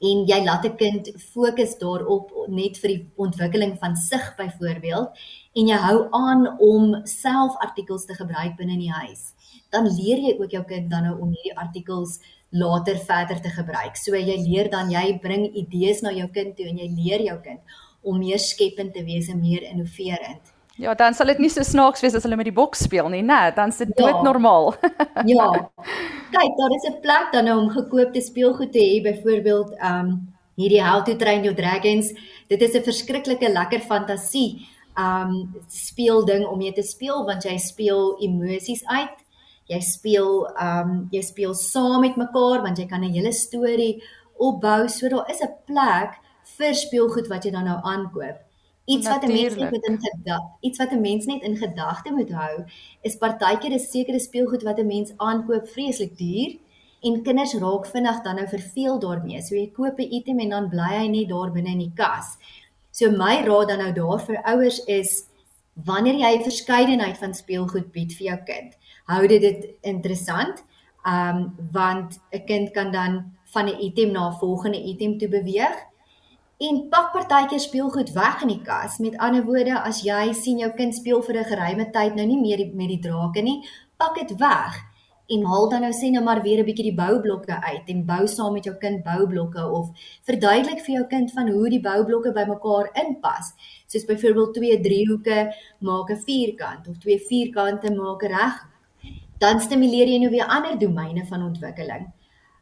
en 0.00 0.26
jy 0.26 0.44
laat 0.44 0.64
'n 0.64 0.76
kind 0.76 1.08
fokus 1.32 1.78
daarop 1.78 2.30
net 2.48 2.76
vir 2.78 2.88
die 2.88 3.06
ontwikkeling 3.16 3.78
van 3.78 3.96
sig 3.96 4.34
byvoorbeeld 4.36 5.08
en 5.54 5.66
jy 5.66 5.76
hou 5.76 6.08
aan 6.10 6.58
om 6.58 7.06
self 7.06 7.56
artikels 7.56 8.04
te 8.04 8.14
gebruik 8.14 8.56
binne 8.56 8.72
in 8.72 8.86
die 8.86 8.92
huis, 8.92 9.32
dan 9.70 9.84
leer 9.84 10.18
jy 10.18 10.36
ook 10.38 10.50
jou 10.50 10.64
kind 10.64 10.90
dan 10.90 11.02
nou 11.02 11.20
om 11.20 11.32
hierdie 11.32 11.58
artikels 11.58 12.20
later 12.50 12.98
verder 12.98 13.40
te 13.40 13.50
gebruik. 13.50 13.96
So 13.96 14.16
jy 14.18 14.36
leer 14.42 14.70
dan 14.70 14.90
jy 14.90 15.18
bring 15.22 15.46
idees 15.54 16.02
na 16.02 16.10
jou 16.10 16.28
kind 16.34 16.56
toe 16.56 16.66
en 16.66 16.78
jy 16.78 16.88
leer 16.96 17.26
jou 17.30 17.38
kind 17.44 17.60
om 18.02 18.18
meer 18.18 18.40
skepend 18.40 18.94
te 18.94 19.04
wees 19.04 19.28
en 19.28 19.40
meer 19.40 19.62
innoverend. 19.68 20.54
Ja, 20.80 20.94
dan 20.96 21.14
sal 21.14 21.28
dit 21.28 21.42
nie 21.42 21.50
so 21.52 21.62
snaaks 21.66 22.00
wees 22.00 22.14
as 22.16 22.24
hulle 22.24 22.38
met 22.40 22.48
die 22.48 22.56
boks 22.56 22.86
speel 22.86 23.10
nie, 23.12 23.20
né? 23.26 23.50
Dan 23.54 23.68
is 23.74 23.82
dit 23.82 23.90
ja. 23.92 24.06
doodnormaal. 24.06 24.72
ja. 25.34 25.48
Kyk, 26.32 26.54
daar 26.56 26.74
is 26.76 26.88
'n 26.88 27.00
plek 27.04 27.32
dan 27.32 27.44
nou 27.44 27.58
om 27.60 27.70
gekoopte 27.70 28.20
speelgoed 28.20 28.72
te 28.72 28.80
hê, 28.80 29.02
byvoorbeeld 29.04 29.76
um 29.84 30.34
hierdie 30.56 30.82
How 30.82 31.04
to 31.04 31.16
Train 31.16 31.44
Your 31.44 31.56
Dragons. 31.56 32.12
Dit 32.48 32.62
is 32.62 32.74
'n 32.74 32.82
verskriklike 32.82 33.48
lekker 33.48 33.80
fantasie 33.80 34.66
um 34.96 35.52
speelding 35.68 36.46
om 36.46 36.58
mee 36.58 36.72
te 36.72 36.82
speel 36.82 37.24
want 37.26 37.44
jy 37.44 37.58
speel 37.58 38.16
emosies 38.20 38.82
uit 38.86 39.16
jy 39.70 39.80
speel 39.80 40.46
um 40.60 41.08
jy 41.14 41.22
speel 41.22 41.54
saam 41.54 42.00
met 42.04 42.18
mekaar 42.20 42.62
want 42.66 42.78
jy 42.78 42.86
kan 42.90 43.04
'n 43.04 43.14
hele 43.14 43.32
storie 43.32 44.02
opbou 44.38 44.88
so 44.88 45.08
daar 45.08 45.30
is 45.30 45.42
'n 45.42 45.54
plek 45.66 46.18
vir 46.58 46.74
speelgoed 46.74 47.28
wat 47.28 47.44
jy 47.44 47.50
dan 47.50 47.64
nou 47.64 47.78
aankoop. 47.82 48.38
Iets 48.86 49.08
wat 49.08 49.24
'n 49.24 49.32
mens 49.32 49.54
net 49.54 49.84
in 49.88 49.98
gedagte, 49.98 50.48
iets 50.60 50.78
wat 50.78 50.92
'n 50.92 51.00
mens 51.00 51.26
net 51.26 51.42
in 51.42 51.56
gedagte 51.56 52.10
moet 52.12 52.30
hou, 52.30 52.64
is 53.02 53.16
partykeer 53.16 53.72
'n 53.72 53.78
sekere 53.78 54.18
speelgoed 54.18 54.62
wat 54.62 54.78
'n 54.78 54.86
mens 54.86 55.12
aankoop 55.16 55.68
vreeslik 55.68 56.18
duur 56.18 56.58
en 57.02 57.22
kinders 57.22 57.54
raak 57.54 57.86
vinnig 57.86 58.22
dan 58.22 58.36
nou 58.36 58.48
verveel 58.48 58.98
daarmee. 58.98 59.42
So 59.42 59.54
jy 59.54 59.70
koop 59.70 59.98
'n 59.98 60.12
item 60.12 60.40
en 60.40 60.48
dan 60.48 60.68
bly 60.68 60.92
hy 60.98 61.06
net 61.08 61.28
daar 61.28 61.52
binne 61.52 61.70
in 61.70 61.78
die 61.78 61.92
kas. 61.94 62.36
So 62.90 63.10
my 63.10 63.44
raad 63.46 63.68
dan 63.68 63.78
nou 63.78 63.92
daar 63.92 64.20
vir 64.20 64.42
ouers 64.42 64.84
is 64.84 65.29
wanneer 65.84 66.14
jy 66.14 66.38
'n 66.38 66.42
verskeidenheid 66.42 67.18
van 67.18 67.34
speelgoed 67.34 67.92
bied 67.92 68.12
vir 68.12 68.26
jou 68.26 68.38
kind, 68.44 68.76
hou 69.04 69.26
dit 69.26 69.40
dit 69.40 69.68
interessant. 69.80 70.64
Um 71.04 71.56
want 71.72 72.18
'n 72.32 72.44
kind 72.44 72.70
kan 72.70 72.92
dan 72.92 73.32
van 73.44 73.66
'n 73.66 73.80
item 73.80 74.12
na 74.12 74.28
'n 74.28 74.38
volgende 74.38 74.82
item 74.82 75.18
toe 75.18 75.28
beweeg 75.28 75.76
en 76.58 76.88
pak 76.88 77.12
partykeer 77.12 77.60
speelgoed 77.60 78.12
weg 78.12 78.42
in 78.42 78.48
die 78.48 78.62
kas. 78.62 78.98
Met 78.98 79.16
ander 79.18 79.44
woorde, 79.44 79.82
as 79.82 80.02
jy 80.02 80.32
sien 80.32 80.58
jou 80.58 80.70
kind 80.70 80.94
speel 80.94 81.22
vir 81.22 81.36
'n 81.36 81.44
geruime 81.44 81.90
tyd 81.90 82.14
nou 82.14 82.26
nie 82.26 82.40
meer 82.40 82.56
die, 82.56 82.72
met 82.74 82.88
die 82.88 82.98
drake 82.98 83.42
nie, 83.42 83.64
pak 83.96 84.14
dit 84.14 84.38
weg 84.38 84.89
en 85.34 85.44
haal 85.50 85.68
dan 85.70 85.84
nou 85.86 85.92
sê 85.94 86.10
nou 86.10 86.22
maar 86.24 86.42
weer 86.42 86.60
'n 86.60 86.68
bietjie 86.68 86.88
die 86.90 87.00
boublokke 87.02 87.56
uit 87.62 87.86
en 87.92 88.04
bou 88.06 88.26
saam 88.26 88.52
met 88.52 88.64
jou 88.64 88.76
kind 88.76 89.04
boublokke 89.04 89.62
of 89.78 89.90
verduidelik 90.28 90.80
vir 90.86 90.94
jou 90.94 91.06
kind 91.06 91.32
van 91.32 91.48
hoe 91.48 91.68
die 91.70 91.80
boublokke 91.80 92.32
bymekaar 92.32 92.90
inpas. 93.04 93.52
Soos 93.86 94.04
byvoorbeeld 94.04 94.54
twee 94.54 94.80
driehoeke 94.80 95.54
maak 95.80 96.10
'n 96.10 96.22
vierkant 96.26 96.88
of 96.88 96.98
twee 96.98 97.18
vierkante 97.18 97.94
maak 97.94 98.22
'n 98.22 98.32
reg 98.32 98.54
dan 99.38 99.60
stimuleer 99.60 100.08
jy 100.08 100.18
nou 100.18 100.30
weer 100.30 100.46
ander 100.46 100.78
domeine 100.78 101.26
van 101.26 101.42
ontwikkeling. 101.42 102.12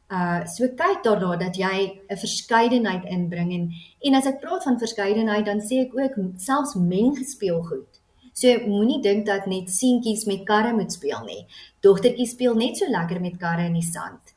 Uh 0.08 0.46
so 0.46 0.68
kyk 0.68 1.02
daarna 1.04 1.37
dat 1.37 1.56
jy 1.56 2.00
'n 2.08 2.16
verskeidenheid 2.16 3.04
inbring 3.04 3.52
en 3.52 3.70
en 4.00 4.14
as 4.14 4.26
ek 4.26 4.40
praat 4.40 4.62
van 4.62 4.78
verskeidenheid 4.78 5.44
dan 5.44 5.60
sê 5.60 5.80
ek 5.87 5.92
ook 5.94 6.14
selfs 6.37 6.75
meng 6.75 7.16
gespeel 7.16 7.62
goed. 7.62 8.00
So 8.38 8.54
moenie 8.71 9.00
dink 9.02 9.26
dat 9.26 9.49
net 9.50 9.71
seentjies 9.75 10.26
met 10.30 10.45
karre 10.47 10.71
moet 10.76 10.92
speel 10.95 11.25
nie. 11.26 11.40
Dogtertjies 11.83 12.37
speel 12.37 12.54
net 12.59 12.78
so 12.78 12.87
lekker 12.90 13.18
met 13.23 13.38
karre 13.40 13.66
in 13.66 13.75
die 13.75 13.87
sand. 13.87 14.35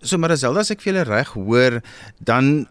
So 0.00 0.18
maar 0.18 0.32
Zelda 0.36 0.64
as 0.64 0.72
ek 0.72 0.80
vir 0.82 0.92
julle 0.92 1.04
reg 1.06 1.34
hoor, 1.36 1.82
dan 2.18 2.64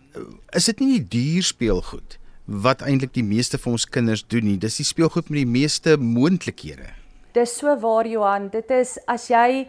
is 0.58 0.68
dit 0.72 0.82
nie 0.82 0.98
die 0.98 1.06
duur 1.14 1.46
speelgoed 1.52 2.18
wat 2.66 2.82
eintlik 2.84 3.14
die 3.16 3.24
meeste 3.24 3.60
van 3.62 3.78
ons 3.78 3.86
kinders 3.86 4.26
doen 4.28 4.44
nie. 4.50 4.58
Dis 4.60 4.82
die 4.82 4.88
speelgoed 4.88 5.30
met 5.30 5.44
die 5.44 5.54
meeste 5.54 5.96
moontlikhede. 6.02 6.90
Dis 7.38 7.54
so 7.62 7.72
waar 7.80 8.10
Johan, 8.10 8.50
dit 8.52 8.74
is 8.76 8.98
as 9.08 9.30
jy 9.32 9.68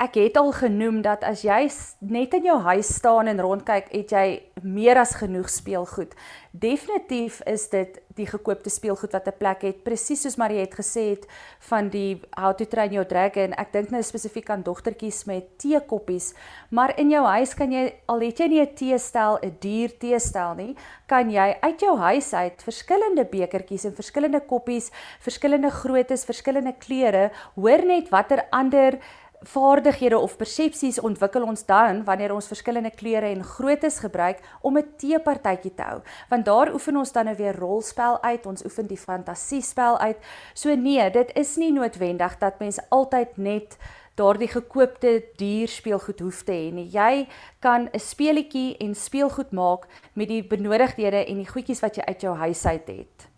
ek 0.00 0.16
het 0.16 0.38
al 0.40 0.52
genoem 0.56 1.02
dat 1.04 1.24
as 1.28 1.42
jy 1.44 1.66
net 2.08 2.32
in 2.38 2.46
jou 2.48 2.56
huis 2.64 2.88
staan 2.96 3.28
en 3.28 3.40
rondkyk, 3.40 3.90
het 3.92 4.14
jy 4.14 4.26
meer 4.64 4.96
as 5.00 5.12
genoeg 5.20 5.50
speelgoed. 5.52 6.14
Definitief 6.50 7.40
is 7.48 7.66
dit 7.70 7.98
die 8.16 8.26
gekoopte 8.26 8.72
speelgoed 8.72 9.12
wat 9.12 9.28
'n 9.28 9.38
plek 9.38 9.62
het, 9.62 9.84
presies 9.84 10.22
soos 10.22 10.36
Marie 10.36 10.60
het 10.60 10.74
gesê 10.74 11.10
het 11.12 11.26
van 11.68 11.88
die 11.88 12.20
How 12.36 12.52
to 12.56 12.64
Train 12.64 12.92
Your 12.92 13.06
Dragon. 13.06 13.52
Ek 13.52 13.72
dink 13.72 13.90
nou 13.90 14.02
spesifiek 14.02 14.50
aan 14.50 14.62
dogtertjies 14.62 15.24
met 15.26 15.58
teekoppies, 15.58 16.34
maar 16.70 16.98
in 16.98 17.10
jou 17.10 17.24
huis 17.24 17.54
kan 17.54 17.70
jy 17.72 17.92
al 18.06 18.20
het 18.20 18.38
jy 18.38 18.48
nie 18.48 18.60
'n 18.60 18.74
teestel, 18.74 19.38
'n 19.42 19.56
duur 19.60 19.98
teestel 19.98 20.54
nie, 20.54 20.76
kan 21.06 21.30
jy 21.30 21.56
uit 21.60 21.80
jou 21.80 21.96
huis 21.98 22.32
uit 22.32 22.62
verskillende 22.62 23.24
bekertjies 23.24 23.84
en 23.84 23.94
verskillende 23.94 24.40
koppies, 24.40 24.90
verskillende 25.20 25.70
groottes, 25.70 26.24
verskillende 26.24 26.74
kleure, 26.78 27.30
hoor 27.54 27.84
net 27.84 28.08
watter 28.08 28.46
ander 28.50 28.98
vaardighede 29.40 30.18
of 30.18 30.36
persepsies 30.36 31.00
ontwikkel 31.00 31.46
ons 31.48 31.64
dan 31.64 32.02
wanneer 32.04 32.34
ons 32.34 32.48
verskillende 32.50 32.90
kleure 32.92 33.30
en 33.32 33.44
groottes 33.44 33.98
gebruik 34.04 34.40
om 34.60 34.78
'n 34.78 34.92
teepartytjie 34.96 35.74
te 35.74 35.82
hou. 35.82 36.00
Want 36.28 36.44
daar 36.44 36.72
oefen 36.72 36.96
ons 36.96 37.12
dan 37.12 37.24
nou 37.24 37.36
weer 37.36 37.56
rolspel 37.56 38.22
uit, 38.22 38.46
ons 38.46 38.64
oefen 38.64 38.86
die 38.86 38.98
fantasiespel 38.98 39.98
uit. 39.98 40.18
So 40.54 40.74
nee, 40.74 41.10
dit 41.10 41.30
is 41.34 41.56
nie 41.56 41.72
noodwendig 41.72 42.38
dat 42.38 42.58
mens 42.58 42.78
altyd 42.88 43.36
net 43.36 43.76
daardie 44.14 44.48
gekoopte 44.48 45.24
duur 45.36 45.68
speelgoed 45.68 46.20
hoef 46.20 46.42
te 46.42 46.52
hê 46.52 46.72
nie. 46.72 46.88
Jy 46.92 47.26
kan 47.60 47.88
'n 47.92 47.98
speletjie 47.98 48.76
en 48.76 48.94
speelgoed 48.94 49.52
maak 49.52 49.86
met 50.12 50.28
die 50.28 50.42
benodigdhede 50.42 51.24
en 51.26 51.36
die 51.36 51.48
goedjies 51.48 51.80
wat 51.80 51.96
jy 51.96 52.02
uit 52.02 52.20
jou 52.20 52.36
huis 52.36 52.66
uit 52.66 52.88
het. 52.88 53.29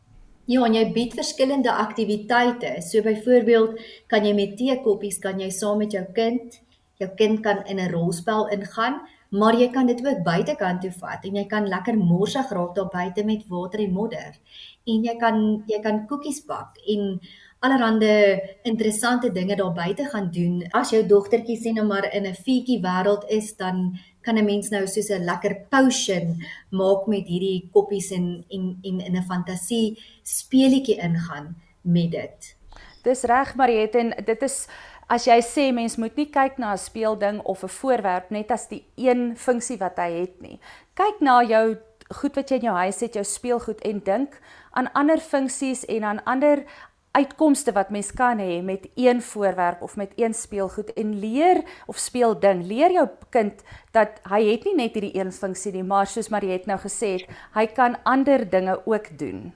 Ja, 0.50 0.64
en 0.66 0.74
jy 0.74 0.82
bied 0.90 1.12
verskillende 1.14 1.70
aktiwiteite. 1.70 2.74
So 2.82 3.02
byvoorbeeld, 3.06 3.78
kan 4.10 4.24
jy 4.26 4.32
met 4.34 4.56
teekoppies 4.58 5.20
kan 5.22 5.38
jy 5.38 5.50
saam 5.54 5.78
met 5.78 5.94
jou 5.94 6.02
kind, 6.16 6.58
jou 6.98 7.08
kind 7.18 7.42
kan 7.42 7.62
in 7.66 7.78
'n 7.78 7.92
rolspel 7.92 8.48
ingaan, 8.50 9.00
maar 9.30 9.54
jy 9.54 9.70
kan 9.72 9.86
dit 9.86 10.06
ook 10.06 10.24
buitekant 10.24 10.80
toe 10.80 10.90
vat 10.90 11.24
en 11.24 11.36
jy 11.36 11.46
kan 11.46 11.68
lekker 11.68 11.96
morsig 11.96 12.50
raak 12.50 12.74
daar 12.74 12.90
buite 12.92 13.24
met 13.24 13.46
water 13.48 13.80
en 13.80 13.92
modder. 13.92 14.34
En 14.86 15.04
jy 15.04 15.16
kan 15.16 15.64
jy 15.66 15.80
kan 15.80 16.06
koekies 16.06 16.44
bak 16.44 16.76
en 16.86 17.20
allerhande 17.60 18.40
interessante 18.62 19.32
dinge 19.32 19.56
daar 19.56 19.72
buite 19.72 20.04
gaan 20.04 20.30
doen. 20.30 20.62
As 20.72 20.90
jou 20.90 21.06
dogtertjie 21.06 21.56
sê 21.56 21.72
nou 21.72 21.86
maar 21.86 22.12
in 22.12 22.26
'n 22.26 22.34
fietjie 22.34 22.80
wêreld 22.82 23.24
is, 23.28 23.56
dan 23.56 23.98
kan 24.22 24.38
'n 24.38 24.44
mens 24.44 24.70
nou 24.70 24.86
soos 24.86 25.10
'n 25.10 25.24
lekker 25.24 25.54
potion 25.70 26.42
maak 26.70 27.06
met 27.06 27.26
hierdie 27.26 27.68
koppies 27.72 28.10
en 28.10 28.44
en 28.50 28.78
en 28.82 29.00
in 29.00 29.16
'n 29.16 29.22
fantasie 29.22 29.98
speelietjie 30.22 30.98
ingaan 31.00 31.56
met 31.82 32.10
dit. 32.10 32.56
Dis 33.02 33.22
reg 33.22 33.54
Mariet 33.54 33.94
en 33.94 34.14
dit 34.24 34.42
is 34.42 34.68
as 35.08 35.24
jy 35.26 35.40
sê 35.42 35.72
mens 35.74 35.96
moet 35.96 36.16
nie 36.16 36.30
kyk 36.30 36.58
na 36.58 36.72
'n 36.72 36.78
speelding 36.78 37.40
of 37.42 37.62
'n 37.64 37.68
voorwerp 37.68 38.30
net 38.30 38.50
as 38.50 38.68
die 38.68 38.84
een 38.96 39.36
funksie 39.36 39.78
wat 39.78 39.96
hy 39.96 40.10
het 40.20 40.40
nie. 40.40 40.60
Kyk 40.94 41.20
na 41.20 41.42
jou 41.42 41.76
goed 42.12 42.34
wat 42.34 42.50
jy 42.50 42.56
in 42.56 42.68
jou 42.68 42.76
huis 42.76 43.00
het, 43.00 43.14
jou 43.14 43.24
speelgoed 43.24 43.80
en 43.80 44.00
dink 44.04 44.40
aan 44.70 44.92
ander 44.92 45.18
funksies 45.18 45.84
en 45.84 46.04
aan 46.04 46.24
ander 46.24 46.64
uitkomste 47.12 47.72
wat 47.76 47.90
mens 47.92 48.10
kan 48.16 48.40
hê 48.40 48.60
met 48.64 48.88
een 48.96 49.22
voorwerp 49.22 49.82
of 49.82 49.96
met 49.96 50.12
een 50.16 50.34
speelgoed 50.34 50.92
en 50.92 51.18
leer 51.20 51.62
of 51.86 51.96
speel 51.96 52.38
ding. 52.40 52.64
Leer 52.66 52.92
jou 52.92 53.08
kind 53.30 53.62
dat 53.92 54.20
hy 54.28 54.42
het 54.50 54.64
nie 54.64 54.76
net 54.76 54.96
hierdie 54.96 55.16
een 55.18 55.32
funksie 55.32 55.72
nie, 55.72 55.84
maar 55.84 56.06
soos 56.06 56.32
Mariet 56.32 56.66
nou 56.66 56.78
gesê 56.80 57.16
het, 57.18 57.28
hy 57.54 57.66
kan 57.76 57.98
ander 58.08 58.48
dinge 58.50 58.80
ook 58.86 59.12
doen. 59.18 59.52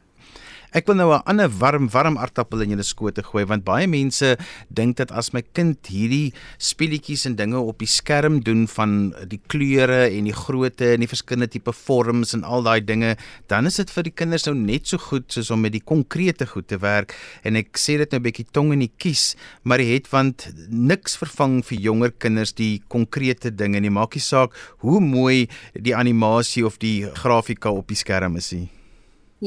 Ek 0.74 0.86
wil 0.86 0.96
nou 0.96 1.12
'n 1.14 1.22
ander 1.26 1.48
warm 1.48 1.88
warm 1.90 2.16
aartappel 2.18 2.62
in 2.62 2.70
julle 2.70 2.82
skoot 2.82 3.18
gooi 3.22 3.44
want 3.46 3.64
baie 3.64 3.86
mense 3.86 4.36
dink 4.68 4.96
dat 4.96 5.12
as 5.12 5.32
my 5.32 5.42
kind 5.54 5.78
hierdie 5.86 6.32
speletjies 6.58 7.26
en 7.26 7.36
dinge 7.36 7.58
op 7.58 7.78
die 7.78 7.90
skerm 7.90 8.40
doen 8.42 8.66
van 8.66 9.14
die 9.28 9.40
kleure 9.46 10.10
en 10.10 10.24
die 10.24 10.34
grootte 10.34 10.92
en 10.94 11.00
die 11.00 11.10
verskillende 11.10 11.48
tipe 11.48 11.72
vorms 11.72 12.34
en 12.34 12.44
al 12.44 12.62
daai 12.62 12.80
dinge, 12.84 13.16
dan 13.48 13.66
is 13.66 13.76
dit 13.76 13.90
vir 13.90 14.02
die 14.02 14.14
kinders 14.14 14.46
nou 14.46 14.54
net 14.54 14.86
so 14.86 14.98
goed 14.98 15.30
soos 15.32 15.50
om 15.50 15.60
met 15.60 15.72
die 15.72 15.84
konkrete 15.84 16.46
goed 16.46 16.68
te 16.68 16.78
werk 16.78 17.14
en 17.44 17.56
ek 17.56 17.78
sê 17.78 17.98
dit 17.98 18.10
nou 18.10 18.20
'n 18.20 18.26
bietjie 18.26 18.46
tong 18.52 18.72
in 18.72 18.80
die 18.80 18.92
kies, 18.98 19.36
maar 19.64 19.78
dit 19.78 19.88
het 19.88 20.10
want 20.12 20.48
niks 20.68 21.16
vervang 21.16 21.62
vir 21.64 21.78
jonger 21.78 22.10
kinders 22.10 22.52
die 22.52 22.82
konkrete 22.88 23.50
dinge 23.50 23.80
nie. 23.80 23.90
Maak 23.90 24.14
nie 24.14 24.20
saak 24.20 24.52
hoe 24.78 25.00
mooi 25.00 25.48
die 25.74 25.94
animasie 25.94 26.64
of 26.66 26.78
die 26.78 27.06
grafika 27.14 27.70
op 27.70 27.88
die 27.88 27.96
skerm 27.96 28.36
is 28.36 28.52
nie. 28.52 28.75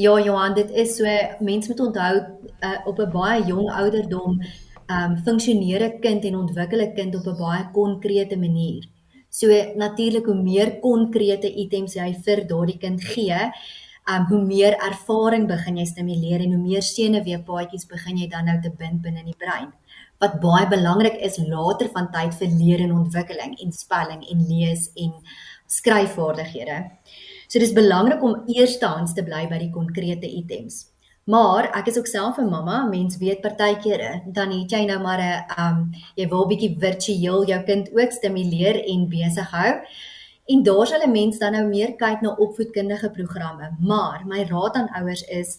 Ja 0.00 0.14
Johan, 0.24 0.54
dit 0.56 0.70
is 0.70 0.94
so 0.96 1.04
mense 1.44 1.68
moet 1.68 1.80
onthou 1.84 2.14
uh, 2.64 2.78
op 2.88 3.00
'n 3.00 3.10
baie 3.12 3.44
jong 3.44 3.68
ouderdom 3.70 4.38
um, 4.94 5.12
funksioneer 5.26 5.82
'n 5.84 6.00
kind 6.00 6.24
en 6.24 6.36
ontwikkel 6.36 6.80
'n 6.80 6.94
kind 6.94 7.14
op 7.14 7.26
'n 7.26 7.36
baie 7.36 7.64
konkrete 7.72 8.36
manier. 8.36 8.88
So 9.28 9.46
natuurlik 9.76 10.24
hoe 10.24 10.34
meer 10.34 10.78
konkrete 10.80 11.48
items 11.64 11.94
jy 11.94 12.14
vir 12.24 12.46
daardie 12.46 12.78
kind 12.78 13.04
gee, 13.04 13.40
um, 14.10 14.24
hoe 14.30 14.42
meer 14.42 14.74
ervaring 14.90 15.46
begin 15.46 15.76
jy 15.76 15.84
stimuleer 15.84 16.40
en 16.40 16.52
hoe 16.52 16.62
meer 16.68 16.82
senuweepaadjies 16.82 17.86
begin 17.86 18.16
jy 18.16 18.28
dan 18.28 18.44
nou 18.44 18.60
te 18.60 18.70
bind 18.70 19.02
binne 19.02 19.18
in 19.18 19.26
die 19.32 19.42
brein. 19.44 19.72
Wat 20.18 20.40
baie 20.40 20.68
belangrik 20.68 21.16
is 21.20 21.38
later 21.38 21.88
van 21.88 22.10
tyd 22.10 22.34
vir 22.34 22.48
leer 22.48 22.80
en 22.80 22.92
ontwikkeling 22.92 23.52
en 23.62 23.72
spelling 23.72 24.24
en 24.30 24.46
lees 24.48 24.90
en 24.94 25.12
skryfvaardighede. 25.66 26.90
So 27.50 27.58
dis 27.58 27.72
belangrik 27.74 28.22
om 28.22 28.44
eerstehands 28.46 29.16
te 29.16 29.24
bly 29.26 29.48
by 29.50 29.56
die 29.58 29.72
konkrete 29.74 30.28
items. 30.30 30.84
Maar 31.30 31.66
ek 31.80 31.88
is 31.90 31.96
ook 31.98 32.06
self 32.06 32.38
'n 32.38 32.46
mamma, 32.46 32.86
mens 32.86 33.18
weet 33.18 33.42
partykeer 33.42 34.22
dan 34.26 34.52
het 34.54 34.70
jy 34.70 34.84
nou 34.86 35.00
maar 35.02 35.18
'n 35.18 35.44
um 35.58 35.92
jy 36.14 36.28
wil 36.28 36.46
bietjie 36.46 36.76
virtueel 36.78 37.44
jou 37.46 37.62
kind 37.64 37.90
ook 37.90 38.12
stimuleer 38.12 38.76
en 38.86 39.08
besig 39.08 39.50
hou. 39.50 39.82
En 40.46 40.62
daar 40.62 40.86
sal 40.86 41.02
'n 41.02 41.10
mens 41.10 41.38
dan 41.38 41.52
nou 41.52 41.66
meer 41.66 41.96
kyk 41.96 42.20
na 42.22 42.36
opvoedkundige 42.36 43.10
programme. 43.10 43.76
Maar 43.80 44.22
my 44.26 44.44
raad 44.44 44.74
aan 44.74 44.94
ouers 44.94 45.22
is 45.22 45.58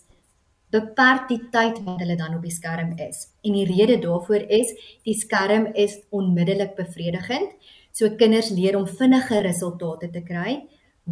beperk 0.69 1.27
die 1.27 1.49
tyd 1.51 1.83
wat 1.83 1.99
hulle 1.99 2.15
dan 2.15 2.35
op 2.35 2.41
die 2.41 2.51
skerm 2.51 2.93
is. 2.97 3.27
En 3.43 3.51
die 3.51 3.65
rede 3.65 3.99
daarvoor 3.99 4.43
is 4.47 4.73
die 5.03 5.13
skerm 5.13 5.65
is 5.73 5.99
onmiddellik 6.09 6.75
bevredigend. 6.75 7.51
So 7.91 8.15
kinders 8.15 8.49
leer 8.49 8.77
om 8.77 8.87
vinnige 8.87 9.39
resultate 9.39 10.09
te 10.09 10.21
kry 10.21 10.63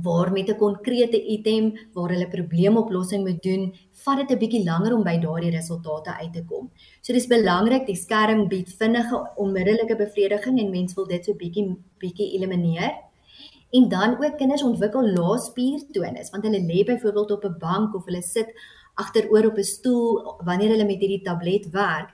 waar 0.01 0.31
met 0.31 0.49
'n 0.49 0.57
konkrete 0.57 1.19
item 1.35 1.73
waar 1.93 2.09
hulle 2.09 2.27
probleemoplossing 2.27 3.23
moet 3.27 3.43
doen, 3.43 3.73
vat 4.03 4.17
dit 4.17 4.31
'n 4.31 4.39
bietjie 4.39 4.63
langer 4.63 4.93
om 4.95 5.03
by 5.03 5.17
daardie 5.17 5.51
resultate 5.51 6.17
uit 6.21 6.33
te 6.33 6.43
kom. 6.45 6.71
So 7.01 7.13
dis 7.13 7.27
belangrik 7.27 7.85
die 7.85 7.95
skerm 7.95 8.47
bied 8.47 8.69
vinnige 8.81 9.17
onmiddellike 9.35 9.95
bevrediging 9.95 10.59
en 10.59 10.69
mens 10.69 10.93
wil 10.93 11.05
dit 11.05 11.25
so 11.25 11.33
bietjie 11.33 11.77
bietjie 11.99 12.31
elimineer. 12.35 12.91
En 13.71 13.89
dan 13.89 14.17
ook 14.23 14.37
kinders 14.37 14.63
ontwikkel 14.63 15.13
lae 15.13 15.37
spiertonus 15.37 16.29
want 16.29 16.43
hulle 16.43 16.61
lê 16.61 16.83
byvoorbeeld 16.83 17.31
op 17.31 17.43
'n 17.43 17.57
bank 17.59 17.95
of 17.95 18.05
hulle 18.05 18.21
sit 18.21 18.53
agteroor 18.95 19.45
op 19.45 19.57
'n 19.57 19.63
stoel 19.63 20.35
wanneer 20.43 20.69
hulle 20.69 20.85
met 20.85 20.99
hierdie 20.99 21.21
tablet 21.21 21.69
werk 21.71 22.09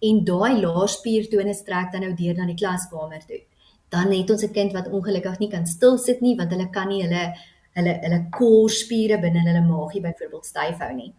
en 0.00 0.24
daai 0.24 0.60
lae 0.60 0.86
spiertonus 0.86 1.62
trek 1.62 1.92
dan 1.92 2.00
nou 2.00 2.14
deur 2.14 2.34
na 2.34 2.46
die 2.46 2.60
klaskamer 2.62 3.22
toe 3.26 3.42
dan 3.90 4.12
het 4.12 4.30
ons 4.30 4.44
'n 4.44 4.52
kind 4.52 4.72
wat 4.72 4.88
ongelukkig 4.88 5.38
nie 5.38 5.50
kan 5.50 5.66
stil 5.66 5.98
sit 5.98 6.20
nie 6.20 6.36
want 6.36 6.50
hulle 6.50 6.70
kan 6.70 6.88
nie 6.88 7.02
hulle 7.02 7.34
hulle 7.74 7.98
hulle 8.02 8.26
korspiere 8.30 9.20
binne 9.20 9.42
hulle 9.46 9.62
maagie 9.66 10.00
byvoorbeeld 10.00 10.46
styf 10.46 10.78
hou 10.78 10.92
nie. 10.94 11.12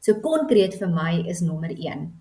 So 0.00 0.14
konkreet 0.14 0.78
vir 0.78 0.88
my 0.88 1.24
is 1.28 1.40
nommer 1.40 1.70
1. 1.70 2.12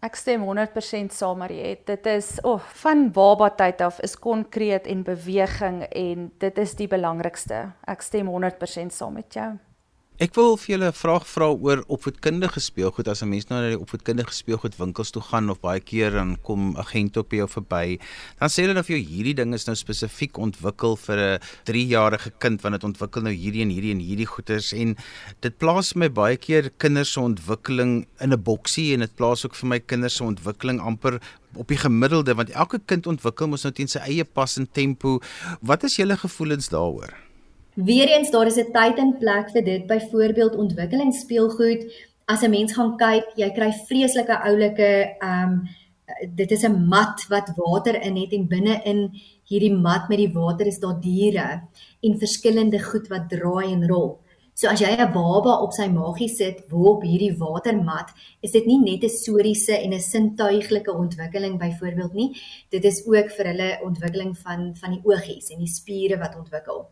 Ek 0.00 0.14
stem 0.16 0.44
100% 0.46 1.10
saam 1.10 1.42
jy. 1.50 1.76
Dit 1.84 2.06
is 2.06 2.38
oh, 2.46 2.60
van 2.82 3.08
baba 3.10 3.50
tyd 3.50 3.80
af 3.80 3.98
is 4.00 4.14
konkreet 4.14 4.86
en 4.86 5.02
beweging 5.02 5.82
en 5.90 6.30
dit 6.38 6.58
is 6.58 6.74
die 6.78 6.86
belangrikste. 6.86 7.72
Ek 7.86 8.02
stem 8.02 8.30
100% 8.30 8.94
saam 8.94 9.18
met 9.18 9.34
jou. 9.34 9.58
Ek 10.18 10.32
wil 10.34 10.56
vir 10.58 10.72
julle 10.72 10.86
'n 10.90 10.98
vraag 10.98 11.26
vra 11.30 11.46
oor 11.54 11.84
opvoedkundige 11.94 12.58
speelgoed. 12.58 13.06
As 13.06 13.22
'n 13.22 13.28
mens 13.30 13.46
nou 13.46 13.60
na 13.62 13.68
die 13.68 13.78
opvoedkundige 13.78 14.34
speelgoedwinkels 14.34 15.12
toe 15.12 15.22
gaan 15.22 15.48
of 15.48 15.60
baie 15.60 15.78
keer 15.78 16.10
dan 16.10 16.36
kom 16.42 16.74
agente 16.76 17.20
op 17.20 17.30
jou 17.30 17.46
verby, 17.46 18.00
dan 18.40 18.48
sê 18.48 18.62
hulle 18.62 18.74
dan 18.74 18.82
vir 18.82 18.96
jou 18.96 19.06
hierdie 19.06 19.34
ding 19.34 19.54
is 19.54 19.66
nou 19.66 19.76
spesifiek 19.76 20.36
ontwikkel 20.36 20.96
vir 20.96 21.18
'n 21.18 21.38
3-jarige 21.64 22.32
kind 22.40 22.60
want 22.62 22.74
dit 22.74 22.84
ontwikkel 22.84 23.22
nou 23.22 23.32
hierdie 23.32 23.62
en 23.62 23.70
hierdie 23.70 23.92
en 23.92 24.00
hierdie 24.00 24.26
goeters 24.26 24.72
en 24.72 24.96
dit 25.40 25.58
plaas 25.58 25.94
my 25.94 26.08
baie 26.08 26.36
keer 26.36 26.70
kinders 26.78 27.12
se 27.12 27.20
ontwikkeling 27.20 28.08
in 28.20 28.32
'n 28.32 28.42
boksie 28.42 28.94
en 28.94 29.00
dit 29.00 29.14
plaas 29.14 29.44
ook 29.44 29.54
vir 29.54 29.68
my 29.68 29.78
kinders 29.78 30.16
se 30.16 30.24
ontwikkeling 30.24 30.80
amper 30.80 31.20
op 31.54 31.68
die 31.68 31.78
gemiddelde 31.78 32.34
want 32.34 32.50
elke 32.50 32.80
kind 32.86 33.06
ontwikkel 33.06 33.46
mos 33.46 33.62
nou 33.62 33.72
teen 33.72 33.86
sy 33.86 34.00
eie 34.00 34.24
pas 34.24 34.58
en 34.58 34.66
tempo. 34.66 35.20
Wat 35.62 35.84
is 35.84 35.96
julle 35.96 36.16
gevoelens 36.16 36.68
daaroor? 36.70 37.27
Weereens 37.78 38.30
daar 38.30 38.46
is 38.46 38.58
'n 38.58 38.72
tyd 38.72 38.96
en 38.98 39.18
plek 39.18 39.50
vir 39.50 39.64
dit, 39.64 39.86
byvoorbeeld 39.86 40.56
ontwikkelingsspeelgoed. 40.56 41.82
As 42.26 42.42
'n 42.42 42.50
mens 42.50 42.72
gaan 42.72 42.96
kyk, 42.96 43.24
jy 43.36 43.50
kry 43.50 43.70
vreeslike 43.72 44.42
oulike 44.48 45.16
ehm 45.20 45.52
um, 45.52 45.68
dit 46.34 46.50
is 46.50 46.64
'n 46.64 46.88
mat 46.88 47.26
wat 47.28 47.52
water 47.56 48.02
in 48.02 48.16
het 48.16 48.32
en 48.32 48.48
binne 48.48 48.80
in 48.84 49.10
hierdie 49.44 49.74
mat 49.74 50.08
met 50.08 50.18
die 50.18 50.32
water 50.32 50.66
is 50.66 50.78
daar 50.78 51.00
diere 51.00 51.62
en 52.00 52.18
verskillende 52.18 52.82
goed 52.82 53.08
wat 53.08 53.28
draai 53.28 53.72
en 53.72 53.88
rol. 53.88 54.18
So 54.54 54.66
as 54.66 54.80
jy 54.80 54.90
'n 54.90 55.12
baba 55.12 55.62
op 55.62 55.72
sy 55.72 55.86
maagie 55.86 56.28
sit, 56.28 56.64
wo 56.68 56.82
op 56.94 57.02
hierdie 57.02 57.36
watermat, 57.38 58.10
is 58.40 58.50
dit 58.50 58.66
nie 58.66 58.78
net 58.78 59.04
'n 59.04 59.08
soriese 59.08 59.82
en 59.84 59.92
'n 59.92 60.00
sintuiglike 60.00 60.92
ontwikkeling 60.92 61.58
byvoorbeeld 61.58 62.14
nie. 62.14 62.30
Dit 62.70 62.84
is 62.84 63.06
ook 63.06 63.30
vir 63.30 63.46
hulle 63.46 63.78
ontwikkeling 63.84 64.38
van 64.38 64.76
van 64.76 64.90
die 64.90 65.04
oogies 65.04 65.50
en 65.50 65.58
die 65.58 65.74
spiere 65.78 66.18
wat 66.18 66.36
ontwikkel. 66.36 66.88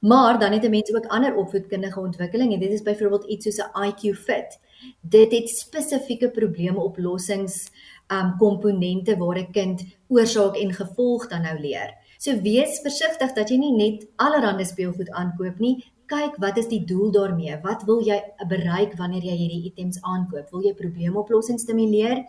Maar 0.00 0.38
dan 0.38 0.52
het 0.52 0.64
'n 0.64 0.70
mens 0.70 0.94
ook 0.94 1.06
ander 1.06 1.34
opvoedkundige 1.34 2.00
ontwikkeling 2.00 2.52
en 2.52 2.60
dit 2.60 2.72
is 2.72 2.82
byvoorbeeld 2.82 3.24
iets 3.24 3.44
soos 3.44 3.66
'n 3.66 3.84
IQ 3.86 4.14
fit. 4.16 4.58
Dit 5.00 5.32
het 5.32 5.48
spesifieke 5.48 6.30
probleemoplossings 6.30 7.70
um 8.08 8.36
komponente 8.38 9.16
waar 9.16 9.38
'n 9.38 9.50
kind 9.50 9.84
oorsaak 10.08 10.56
en 10.56 10.72
gevolg 10.72 11.28
dan 11.28 11.42
nou 11.42 11.60
leer. 11.60 11.94
So 12.18 12.40
wees 12.40 12.80
versigtig 12.80 13.32
dat 13.32 13.48
jy 13.48 13.56
nie 13.56 13.72
net 13.72 14.06
allerlei 14.16 14.64
speelgoed 14.64 15.10
aankoop 15.10 15.58
nie, 15.58 15.84
kyk 16.10 16.36
wat 16.36 16.56
is 16.56 16.68
die 16.68 16.84
doel 16.84 17.10
daarmee? 17.10 17.58
Wat 17.62 17.82
wil 17.88 18.02
jy 18.04 18.18
bereik 18.48 18.96
wanneer 18.98 19.22
jy 19.22 19.36
hierdie 19.36 19.64
items 19.70 20.02
aankoop? 20.02 20.50
Wil 20.50 20.62
jy 20.62 20.74
probleemoplossing 20.74 21.60
stimuleer? 21.60 22.24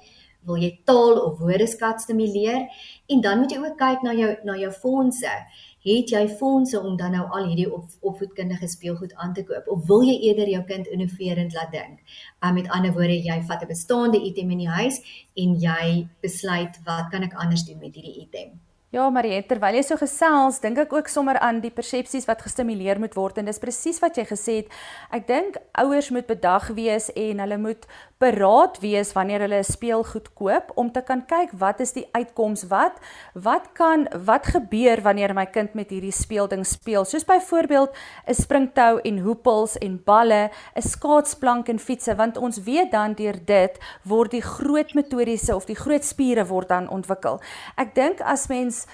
Wil 0.47 0.57
jy 0.57 0.71
taal 0.89 1.19
of 1.21 1.39
woordeskat 1.39 2.01
stimuleer? 2.01 2.69
En 3.07 3.21
dan 3.21 3.39
moet 3.39 3.51
jy 3.51 3.59
ook 3.61 3.77
kyk 3.77 4.01
na 4.01 4.13
jou 4.17 4.31
na 4.43 4.55
jou 4.57 4.71
fondse. 4.71 5.33
Het 5.81 6.09
jy 6.13 6.27
fondse 6.38 6.79
om 6.79 6.97
dan 6.97 7.15
nou 7.17 7.23
al 7.29 7.47
hierdie 7.47 7.69
op, 7.73 7.88
opvoedkundige 8.00 8.67
speelgoed 8.67 9.15
aan 9.15 9.33
te 9.33 9.43
koop 9.43 9.67
of 9.67 9.85
wil 9.89 10.03
jy 10.05 10.19
eerder 10.27 10.50
jou 10.50 10.63
kind 10.69 10.88
innoverend 10.88 11.53
laat 11.57 11.71
dink? 11.73 12.03
Um, 12.39 12.53
met 12.53 12.69
ander 12.69 12.93
woorde, 12.93 13.17
jy 13.17 13.41
vat 13.50 13.63
'n 13.63 13.67
bestaande 13.67 14.21
item 14.21 14.51
in 14.51 14.57
die 14.57 14.69
huis 14.69 15.01
en 15.33 15.55
jy 15.59 16.07
besluit 16.21 16.77
wat 16.85 17.09
kan 17.09 17.23
ek 17.23 17.33
anders 17.33 17.65
doen 17.65 17.79
met 17.79 17.95
hierdie 17.95 18.21
item? 18.21 18.59
Ja, 18.91 19.05
Marie, 19.09 19.38
terwyl 19.47 19.77
jy 19.77 19.81
so 19.88 19.95
gesels, 19.95 20.57
dink 20.59 20.77
ek 20.77 20.93
ook 20.93 21.07
sommer 21.07 21.38
aan 21.39 21.61
die 21.63 21.71
persepsies 21.71 22.25
wat 22.27 22.41
gestimuleer 22.43 23.00
moet 23.00 23.13
word 23.15 23.38
en 23.39 23.45
dis 23.47 23.59
presies 23.59 24.01
wat 24.03 24.17
jy 24.19 24.25
gesê 24.27 24.55
het. 24.55 24.73
Ek 25.15 25.29
dink 25.29 25.55
ouers 25.79 26.09
moet 26.11 26.27
bedag 26.27 26.67
wees 26.75 27.07
en 27.15 27.39
hulle 27.39 27.57
moet 27.57 27.88
beraad 28.21 28.77
wees 28.83 29.13
wanneer 29.17 29.41
hulle 29.45 29.59
'n 29.59 29.67
speelgoed 29.67 30.33
koop 30.33 30.71
om 30.75 30.91
te 30.91 31.01
kan 31.01 31.25
kyk 31.25 31.51
wat 31.63 31.79
is 31.79 31.93
die 31.93 32.07
uitkoms 32.11 32.63
wat 32.69 32.99
wat 33.33 33.65
kan 33.73 34.07
wat 34.25 34.45
gebeur 34.45 35.01
wanneer 35.01 35.33
my 35.33 35.45
kind 35.45 35.73
met 35.73 35.89
hierdie 35.89 36.11
speelding 36.11 36.65
speel. 36.65 37.05
Soos 37.05 37.25
byvoorbeeld 37.25 37.91
'n 38.27 38.33
springtou 38.33 38.99
en 39.03 39.19
hoepels 39.19 39.77
en 39.77 40.01
balle 40.05 40.49
'n 40.75 40.81
skaatsplank 40.81 41.69
en 41.69 41.79
fietsse 41.79 42.15
want 42.15 42.37
ons 42.37 42.63
weet 42.63 42.91
dan 42.91 43.13
deur 43.13 43.39
dit 43.45 43.79
word 44.03 44.31
die 44.31 44.41
groot 44.41 44.93
motoriese 44.93 45.55
of 45.55 45.65
die 45.65 45.75
groot 45.75 46.05
spiere 46.05 46.45
word 46.45 46.69
dan 46.69 46.89
ontwikkel. 46.89 47.39
Ek 47.77 47.95
dink 47.95 48.21
as 48.21 48.47
mens 48.47 48.87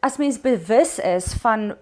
as 0.00 0.16
mens 0.16 0.40
bewus 0.40 0.98
is 0.98 1.34
van 1.34 1.74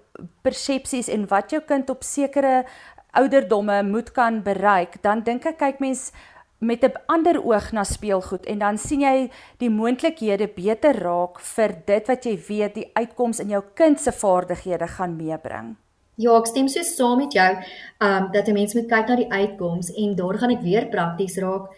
persepsies 0.42 1.08
en 1.08 1.26
wat 1.28 1.50
jou 1.50 1.60
kind 1.60 1.90
op 1.90 2.02
sekere 2.02 2.64
ouderdomme 3.10 3.82
moet 3.82 4.10
kan 4.12 4.42
bereik, 4.42 5.02
dan 5.02 5.22
dink 5.22 5.46
ek 5.48 5.58
kyk 5.58 5.80
mens 5.80 6.10
met 6.58 6.84
'n 6.84 6.92
ander 7.06 7.44
oog 7.44 7.72
na 7.72 7.84
speelgoed 7.84 8.46
en 8.46 8.58
dan 8.58 8.78
sien 8.78 9.00
jy 9.00 9.30
die 9.58 9.70
moontlikhede 9.70 10.48
beter 10.54 10.94
raak 11.02 11.40
vir 11.40 11.74
dit 11.86 12.08
wat 12.08 12.24
jy 12.24 12.38
weet 12.48 12.74
die 12.74 12.90
uitkoms 12.92 13.40
in 13.40 13.48
jou 13.48 13.62
kind 13.74 14.00
se 14.00 14.12
vaardighede 14.12 14.86
gaan 14.86 15.16
meebring. 15.16 15.76
Ja, 16.14 16.36
ek 16.38 16.46
stem 16.46 16.68
so 16.68 16.82
saam 16.82 17.18
met 17.18 17.32
jou, 17.32 17.52
ehm 17.98 18.24
um, 18.24 18.32
dat 18.32 18.48
'n 18.48 18.52
mens 18.52 18.74
moet 18.74 18.88
kyk 18.88 19.08
na 19.08 19.16
die 19.16 19.32
uitkoms 19.32 19.90
en 19.94 20.16
daar 20.16 20.38
gaan 20.38 20.50
ek 20.50 20.62
weer 20.62 20.86
prakties 20.86 21.38
raak. 21.38 21.70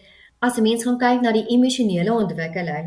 As 0.42 0.56
'n 0.56 0.62
mens 0.62 0.84
gaan 0.84 0.96
kyk 0.98 1.18
na 1.22 1.32
die 1.36 1.48
emosionele 1.54 2.12
ontwikkeling, 2.12 2.86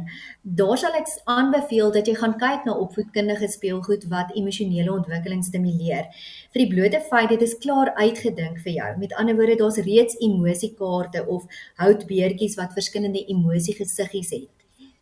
daar 0.60 0.78
sal 0.82 0.96
ek 1.00 1.12
aanbeveel 1.34 1.92
dat 1.94 2.08
jy 2.10 2.16
gaan 2.18 2.34
kyk 2.44 2.66
na 2.66 2.74
opvoedkundige 2.86 3.48
speelgoed 3.56 4.08
wat 4.14 4.34
emosionele 4.40 4.90
ontwikkeling 4.94 5.44
stimuleer. 5.46 6.08
Vir 6.50 6.64
die 6.64 6.72
blote 6.72 7.02
feit 7.12 7.30
dit 7.30 7.46
is 7.46 7.54
klaar 7.66 7.94
uitgedink 7.94 8.58
vir 8.66 8.74
jou. 8.80 8.90
Met 8.98 9.14
ander 9.14 9.38
woorde, 9.38 9.60
daar's 9.62 9.78
reeds 9.86 10.18
emosiekaarte 10.18 11.28
of 11.28 11.46
houtbeertjies 11.78 12.58
wat 12.58 12.74
verskillende 12.74 13.22
emosiegesiggies 13.36 14.34
het. 14.34 14.50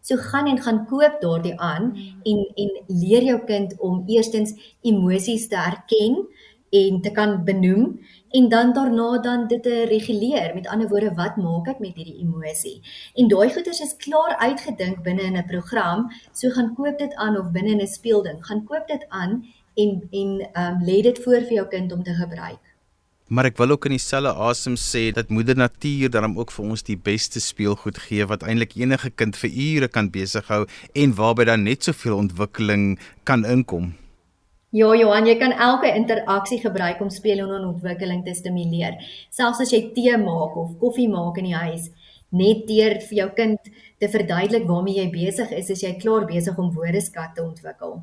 So 0.02 0.18
gaan 0.18 0.48
en 0.48 0.60
gaan 0.60 0.86
koop 0.90 1.22
daardie 1.22 1.56
aan 1.56 1.94
en 2.24 2.40
en 2.56 2.70
leer 2.88 3.24
jou 3.32 3.40
kind 3.46 3.80
om 3.80 4.04
eerstens 4.08 4.52
emosies 4.82 5.48
te 5.48 5.56
herken 5.56 6.26
en 6.72 7.02
te 7.02 7.12
kan 7.12 7.44
benoem 7.44 8.00
en 8.32 8.50
dan 8.50 8.74
daarna 8.74 9.20
dan 9.22 9.48
dit 9.48 9.64
te 9.64 9.86
reguleer. 9.90 10.54
Met 10.56 10.68
ander 10.68 10.88
woorde, 10.88 11.14
wat 11.16 11.36
maak 11.36 11.68
ek 11.68 11.80
met 11.84 11.96
hierdie 12.00 12.22
emosie? 12.24 12.80
En 13.20 13.28
daai 13.28 13.52
goeders 13.52 13.82
is 13.84 13.96
klaar 14.00 14.38
uitgedink 14.40 15.04
binne 15.04 15.28
in 15.28 15.38
'n 15.38 15.48
program. 15.52 16.08
So 16.32 16.50
gaan 16.50 16.74
koop 16.76 16.98
dit 16.98 17.16
aan 17.16 17.38
of 17.38 17.52
binne 17.52 17.72
in 17.72 17.82
'n 17.82 17.88
speelding, 17.88 18.46
gaan 18.46 18.64
koop 18.64 18.88
dit 18.88 19.06
aan 19.10 19.46
en 19.76 20.08
en 20.12 20.30
ehm 20.54 20.76
um, 20.76 20.84
lê 20.88 21.02
dit 21.02 21.24
voor 21.24 21.42
vir 21.48 21.54
jou 21.54 21.68
kind 21.68 21.92
om 21.92 22.04
te 22.04 22.14
gebruik. 22.14 22.64
Maar 23.28 23.46
ek 23.46 23.58
wil 23.58 23.72
ook 23.72 23.86
in 23.86 23.94
dieselfde 23.96 24.34
asem 24.34 24.76
sê 24.76 25.12
dat 25.16 25.30
moeder 25.30 25.56
natuur 25.56 26.10
dan 26.10 26.38
ook 26.38 26.52
vir 26.52 26.66
ons 26.66 26.84
die 26.84 26.98
beste 26.98 27.40
speelgoed 27.40 27.98
gee 27.98 28.26
wat 28.28 28.44
eintlik 28.44 28.76
enige 28.76 29.10
kind 29.10 29.38
vir 29.40 29.50
ure 29.50 29.88
kan 29.88 30.10
besig 30.12 30.48
hou 30.48 30.66
en 30.94 31.16
waarby 31.16 31.44
dan 31.48 31.64
net 31.64 31.84
soveel 31.84 32.18
ontwikkeling 32.18 33.00
kan 33.24 33.46
inkom. 33.46 33.94
Ja, 34.72 34.88
Johan, 34.96 35.26
jy 35.28 35.34
kan 35.36 35.52
elke 35.52 35.90
interaksie 35.92 36.62
gebruik 36.62 37.02
om 37.04 37.10
speel 37.12 37.42
en 37.44 37.66
ontwikkeling 37.68 38.22
te 38.24 38.32
stimuleer. 38.32 39.02
Selfs 39.28 39.60
as 39.66 39.74
jy 39.76 39.82
tee 39.92 40.16
maak 40.22 40.56
of 40.56 40.78
koffie 40.80 41.10
maak 41.12 41.42
in 41.42 41.50
die 41.50 41.58
huis, 41.58 41.90
net 42.32 42.64
deur 42.70 42.96
vir 43.10 43.18
jou 43.18 43.28
kind 43.42 43.68
te 44.00 44.08
verduidelik 44.14 44.70
waarmee 44.70 44.96
jy 45.02 45.10
besig 45.12 45.52
is, 45.60 45.74
is 45.76 45.84
jy 45.84 45.92
klaar 46.00 46.24
besig 46.30 46.56
om 46.56 46.72
woordeskat 46.72 47.36
te 47.36 47.44
ontwikkel. 47.44 48.00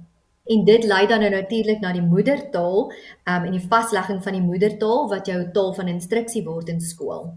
En 0.52 0.68
dit 0.68 0.84
lei 0.92 1.06
dan 1.08 1.24
nou 1.24 1.32
natuurlik 1.32 1.80
na 1.80 1.94
die 1.96 2.04
moedertaal, 2.04 2.90
um 3.32 3.48
en 3.48 3.56
die 3.56 3.64
vaslegging 3.72 4.20
van 4.28 4.36
die 4.36 4.44
moedertaal 4.44 5.08
wat 5.08 5.32
jou 5.32 5.40
taal 5.56 5.72
van 5.80 5.96
instruksie 5.96 6.44
word 6.44 6.68
in 6.68 6.84
skool. 6.84 7.30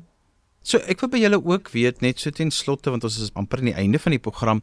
So 0.61 0.77
ek 0.85 1.01
wil 1.01 1.09
by 1.09 1.19
julle 1.23 1.39
ook 1.41 1.71
weet 1.73 2.03
net 2.05 2.21
so 2.21 2.29
ten 2.29 2.51
slotte 2.53 2.91
want 2.93 3.05
ons 3.07 3.17
is 3.17 3.31
amper 3.39 3.63
aan 3.63 3.71
die 3.71 3.77
einde 3.81 3.97
van 4.01 4.13
die 4.13 4.21
program. 4.21 4.61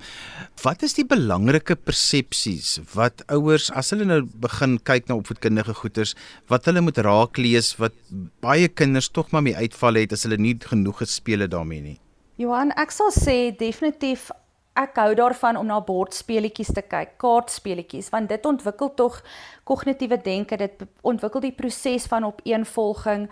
Wat 0.62 0.84
is 0.87 0.94
die 0.94 1.06
belangrike 1.08 1.74
persepsies 1.74 2.76
wat 2.94 3.24
ouers 3.34 3.66
as 3.74 3.90
hulle 3.94 4.06
nou 4.06 4.20
begin 4.46 4.78
kyk 4.78 5.11
na 5.11 5.18
opvoedkundige 5.18 5.74
goeters 5.80 6.14
wat 6.52 6.70
hulle 6.70 6.84
moet 6.87 7.02
raak 7.02 7.40
lees 7.42 7.74
wat 7.82 7.98
baie 8.44 8.70
kinders 8.70 9.11
tog 9.11 9.32
maar 9.34 9.42
mee 9.42 9.58
uitval 9.58 9.98
het 9.98 10.14
as 10.14 10.22
hulle 10.28 10.38
nie 10.38 10.54
genoeg 10.62 11.02
gespeel 11.02 11.42
het 11.46 11.54
daarmee 11.56 11.82
nie. 11.82 11.98
Johan, 12.38 12.70
ek 12.78 12.94
sal 12.94 13.11
sê 13.11 13.50
definitief 13.58 14.28
ek 14.78 14.98
hou 15.02 15.11
daarvan 15.18 15.58
om 15.58 15.66
na 15.66 15.80
bordspeletjies 15.82 16.70
te 16.76 16.84
kyk, 16.87 17.16
kaartspeletjies 17.18 18.12
want 18.14 18.30
dit 18.30 18.44
ontwikkel 18.46 18.92
tog 18.94 19.18
kognitiewe 19.66 20.20
denke, 20.22 20.58
dit 20.61 20.84
ontwikkel 21.02 21.42
die 21.48 21.54
proses 21.58 22.06
van 22.06 22.28
opeenvolging 22.28 23.26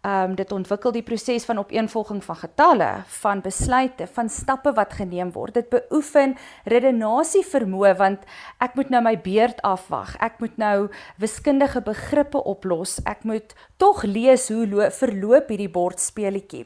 Ehm 0.00 0.30
um, 0.30 0.34
dit 0.34 0.52
ontwikkel 0.52 0.94
die 0.96 1.02
proses 1.04 1.44
van 1.44 1.58
opeenvolging 1.60 2.22
van 2.24 2.36
getalle, 2.40 2.88
van 3.20 3.40
besluite, 3.44 4.06
van 4.06 4.28
stappe 4.32 4.72
wat 4.72 4.94
geneem 4.96 5.28
word. 5.32 5.54
Dit 5.54 5.68
beoefen 5.68 6.38
redenasie 6.64 7.42
vermoë 7.44 7.90
want 7.98 8.24
ek 8.64 8.78
moet 8.78 8.88
nou 8.88 9.02
my 9.04 9.12
beurt 9.20 9.60
afwag. 9.60 10.14
Ek 10.24 10.38
moet 10.40 10.56
nou 10.56 10.88
wiskundige 11.20 11.82
begrippe 11.84 12.40
oplos. 12.40 12.96
Ek 13.04 13.26
moet 13.28 13.52
tog 13.76 14.00
lees 14.08 14.48
hoe 14.48 14.88
verloop 14.88 15.52
hierdie 15.52 15.68
bordspeletjie. 15.68 16.64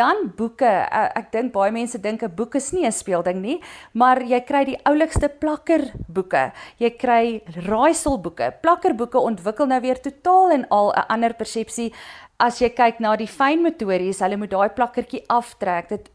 Dan 0.00 0.30
boeke. 0.36 0.72
Uh, 0.88 1.04
ek 1.20 1.28
dink 1.36 1.52
baie 1.52 1.72
mense 1.76 2.00
dink 2.00 2.22
'n 2.24 2.32
boek 2.34 2.56
is 2.56 2.72
nie 2.72 2.86
'n 2.86 2.92
speelding 2.92 3.42
nie, 3.42 3.60
maar 3.92 4.22
jy 4.22 4.40
kry 4.40 4.64
die 4.64 4.80
oulikste 4.88 5.28
plakkerboeke. 5.28 6.52
Jy 6.78 6.90
kry 6.96 7.42
raaiselboeke. 7.68 8.54
Plakkerboeke 8.62 9.18
ontwikkel 9.18 9.66
nou 9.66 9.80
weer 9.80 10.00
totaal 10.00 10.50
en 10.50 10.68
al 10.70 10.92
'n 10.96 11.04
ander 11.08 11.34
persepsie 11.34 11.92
as 12.40 12.60
jy 12.62 12.70
kyk 12.72 13.00
na 13.04 13.14
die 13.20 13.28
fynmotories, 13.28 14.22
hulle 14.24 14.38
moet 14.40 14.52
daai 14.52 14.70
plakkertjie 14.76 15.22
aftrek. 15.32 15.90
Dit 15.92 16.08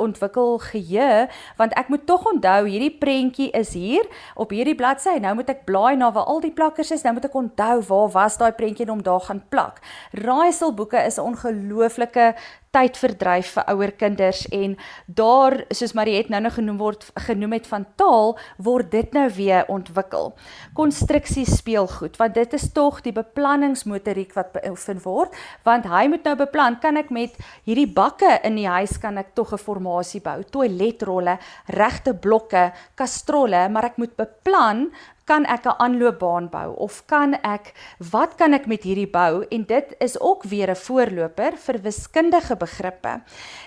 ontwikkel 0.00 0.58
geheue 0.64 1.26
want 1.58 1.74
ek 1.78 1.90
moet 1.92 2.06
tog 2.08 2.24
onthou 2.26 2.64
hierdie 2.66 2.92
prentjie 2.98 3.50
is 3.56 3.74
hier 3.78 4.06
op 4.34 4.54
hierdie 4.54 4.76
bladsy. 4.78 5.18
Nou 5.22 5.36
moet 5.38 5.52
ek 5.54 5.64
blaai 5.68 5.94
na 6.00 6.10
waar 6.14 6.26
al 6.30 6.42
die 6.44 6.54
plakkers 6.54 6.90
is. 6.94 7.04
Nou 7.06 7.14
moet 7.18 7.28
ek 7.28 7.38
onthou 7.38 7.76
waar 7.90 8.10
was 8.16 8.40
daai 8.40 8.52
prentjie 8.58 8.88
om 8.90 9.04
daar 9.04 9.22
gaan 9.28 9.42
plak. 9.52 9.78
Raaiselboeke 10.18 11.06
is 11.06 11.18
'n 11.18 11.30
ongelooflike 11.32 12.34
tydverdryf 12.72 13.52
vir 13.56 13.66
ouer 13.72 13.92
kinders 14.00 14.46
en 14.54 14.76
daar 15.06 15.58
soos 15.76 15.92
Mariet 15.96 16.30
nou 16.32 16.40
nog 16.40 16.56
genoem 16.56 16.78
word 16.80 17.04
genoem 17.26 17.52
het 17.58 17.68
van 17.68 17.84
taal 18.00 18.38
word 18.56 18.90
dit 18.94 19.12
nou 19.12 19.26
weer 19.36 19.68
ontwikkel. 19.68 20.32
Konstruksie 20.78 21.44
speel 21.48 21.88
goed 21.98 22.16
want 22.20 22.34
dit 22.34 22.56
is 22.56 22.70
tog 22.72 23.02
die 23.04 23.12
beplanningsmotoriek 23.12 24.32
wat 24.38 24.54
beoefen 24.56 25.02
word 25.04 25.36
want 25.64 25.86
hy 25.86 26.06
moet 26.08 26.24
nou 26.24 26.34
beplan 26.36 26.78
kan 26.80 26.96
ek 26.96 27.10
met 27.10 27.36
hierdie 27.68 27.88
bakke 27.88 28.40
in 28.44 28.56
die 28.56 28.68
huis 28.68 28.98
kan 28.98 29.18
ek 29.18 29.34
tog 29.34 29.52
'n 29.52 29.58
formasie 29.58 30.20
bou, 30.20 30.42
toiletrolle, 30.42 31.38
regte 31.68 32.14
blokke, 32.14 32.72
kastrolle, 32.94 33.68
maar 33.68 33.84
ek 33.84 33.98
moet 33.98 34.16
beplan 34.16 34.90
kan 35.24 35.46
ek 35.46 35.66
'n 35.66 35.78
aanloopbaan 35.78 36.48
bou 36.50 36.74
of 36.76 37.02
kan 37.06 37.34
ek 37.42 37.74
wat 38.10 38.36
kan 38.36 38.54
ek 38.54 38.66
met 38.66 38.82
hierdie 38.82 39.10
bou? 39.10 39.44
En 39.50 39.64
dit 39.64 39.94
is 39.98 40.20
ook 40.20 40.42
weer 40.42 40.70
'n 40.70 40.76
voorloper 40.76 41.56
vir 41.56 41.78
wiskundige 41.82 42.56
begrippe. 42.56 43.20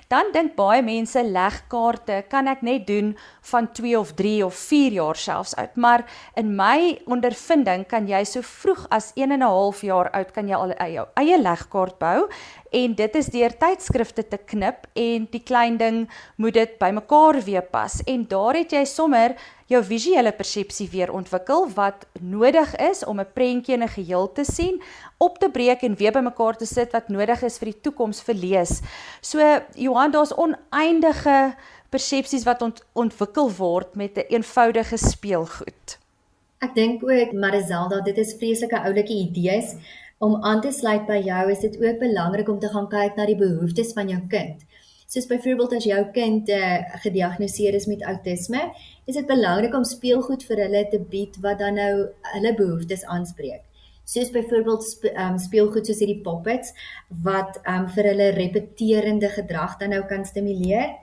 Dan 0.07 0.31
dink 0.31 0.55
baie 0.55 0.81
mense 0.81 1.23
legkaarte 1.23 2.23
kan 2.29 2.47
ek 2.47 2.61
net 2.61 2.87
doen 2.87 3.17
van 3.41 3.71
2 3.71 3.99
of 3.99 4.13
3 4.13 4.45
of 4.45 4.53
4 4.53 4.91
jaar 4.91 5.15
selfs 5.15 5.55
oud, 5.55 5.75
maar 5.75 6.05
in 6.35 6.55
my 6.55 6.99
ondervinding 7.05 7.87
kan 7.87 8.07
jy 8.07 8.23
so 8.23 8.41
vroeg 8.41 8.87
as 8.89 9.11
1 9.15 9.31
en 9.31 9.39
'n 9.39 9.41
half 9.41 9.81
jaar 9.81 10.09
oud 10.11 10.31
kan 10.31 10.47
jy 10.47 10.55
al 10.55 10.73
jou 10.91 11.07
eie 11.15 11.37
legkaart 11.41 11.99
bou. 11.99 12.29
En 12.71 12.95
dit 12.95 13.15
is 13.15 13.25
deur 13.25 13.53
tydskrifte 13.57 14.27
te 14.27 14.37
knip 14.37 14.87
en 14.93 15.27
die 15.31 15.43
klein 15.43 15.77
ding 15.77 16.09
moet 16.35 16.53
dit 16.53 16.77
bymekaar 16.79 17.39
weer 17.45 17.61
pas. 17.61 18.01
En 18.05 18.25
daar 18.27 18.53
het 18.53 18.71
jy 18.71 18.83
sommer 18.85 19.35
jou 19.71 19.81
visuele 19.83 20.31
persepsie 20.31 20.87
weer 20.91 21.11
ontwikkel 21.11 21.67
wat 21.73 22.05
nodig 22.21 22.75
is 22.75 23.03
om 23.05 23.19
'n 23.19 23.33
prentjie 23.33 23.73
in 23.73 23.83
'n 23.83 23.95
geheel 23.97 24.31
te 24.31 24.43
sien, 24.43 24.81
op 25.17 25.37
te 25.37 25.49
breek 25.49 25.81
en 25.81 25.95
weer 25.95 26.11
bymekaar 26.11 26.57
te 26.57 26.65
sit 26.65 26.91
wat 26.91 27.09
nodig 27.09 27.41
is 27.41 27.57
vir 27.57 27.71
die 27.71 27.81
toekoms 27.81 28.21
vir 28.21 28.35
lees. 28.35 28.81
So 29.21 29.39
Johan, 29.73 30.11
daar's 30.11 30.37
oneindige 30.37 31.55
persepsies 31.89 32.43
wat 32.43 32.61
ont 32.61 32.83
ontwikkel 32.93 33.51
word 33.51 33.95
met 33.95 34.17
'n 34.17 34.19
een 34.19 34.25
eenvoudige 34.29 34.97
speelgoed. 34.97 35.97
Ek 36.59 36.75
dink 36.75 37.03
ook 37.03 37.33
Marizelda, 37.33 38.01
dit 38.01 38.17
is 38.17 38.35
vreeslike 38.39 38.79
oulike 38.79 39.13
idees. 39.13 39.75
Om 40.17 40.43
aan 40.43 40.61
te 40.61 40.71
sluit 40.71 41.05
by 41.05 41.21
jou, 41.25 41.51
is 41.51 41.59
dit 41.59 41.75
ook 41.81 41.99
belangrik 41.99 42.49
om 42.49 42.59
te 42.59 42.67
gaan 42.67 42.87
kyk 42.87 43.15
na 43.15 43.25
die 43.25 43.35
behoeftes 43.35 43.93
van 43.93 44.09
jou 44.09 44.21
kind. 44.27 44.63
Soos 45.05 45.27
byvoorbeeld 45.29 45.73
as 45.77 45.85
jou 45.85 46.01
kind 46.15 46.49
uh, 46.49 46.77
gediagnoseer 47.03 47.77
is 47.77 47.85
met 47.85 48.03
outisme, 48.09 48.61
is 49.05 49.15
dit 49.15 49.27
belangrik 49.29 49.75
om 49.77 49.83
speelgoed 49.85 50.43
vir 50.47 50.63
hulle 50.65 50.81
te 50.89 50.99
bied 50.99 51.37
wat 51.43 51.59
dan 51.61 51.77
nou 51.77 51.93
hulle 52.33 52.53
behoeftes 52.57 53.05
aanspreek. 53.05 53.61
Soos 54.05 54.31
byvoorbeeld 54.33 54.83
spe, 54.85 55.11
um, 55.17 55.37
speelgoed 55.41 55.85
soos 55.85 56.01
hierdie 56.01 56.21
poppets 56.25 56.73
wat 57.25 57.59
um, 57.69 57.85
vir 57.93 58.09
hulle 58.11 58.31
repeterende 58.37 59.29
gedrag 59.33 59.77
dan 59.81 59.93
nou 59.93 60.01
kan 60.09 60.25
stimuleer. 60.25 60.97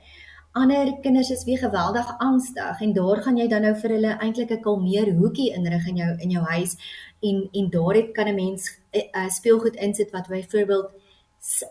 Ander 0.58 0.90
kinders 1.02 1.30
is 1.30 1.46
weer 1.48 1.62
geweldig 1.62 2.10
angstig 2.18 2.82
en 2.84 2.92
daar 2.92 3.22
gaan 3.24 3.38
jy 3.40 3.46
dan 3.48 3.64
nou 3.66 3.72
vir 3.84 3.96
hulle 3.96 4.16
eintlik 4.18 4.50
'n 4.50 4.62
kalmeer 4.66 5.14
hoekie 5.18 5.54
inrig 5.54 5.86
in 5.88 5.96
jou 6.02 6.10
in 6.18 6.30
jou 6.30 6.44
huis 6.44 6.76
en 7.22 7.48
en 7.52 7.70
daar 7.70 7.94
het 7.94 8.12
kan 8.12 8.28
'n 8.28 8.34
mens 8.34 8.68
uh, 8.92 9.28
speelgoed 9.28 9.76
insit 9.76 10.10
wat 10.10 10.28
byvoorbeeld 10.28 10.90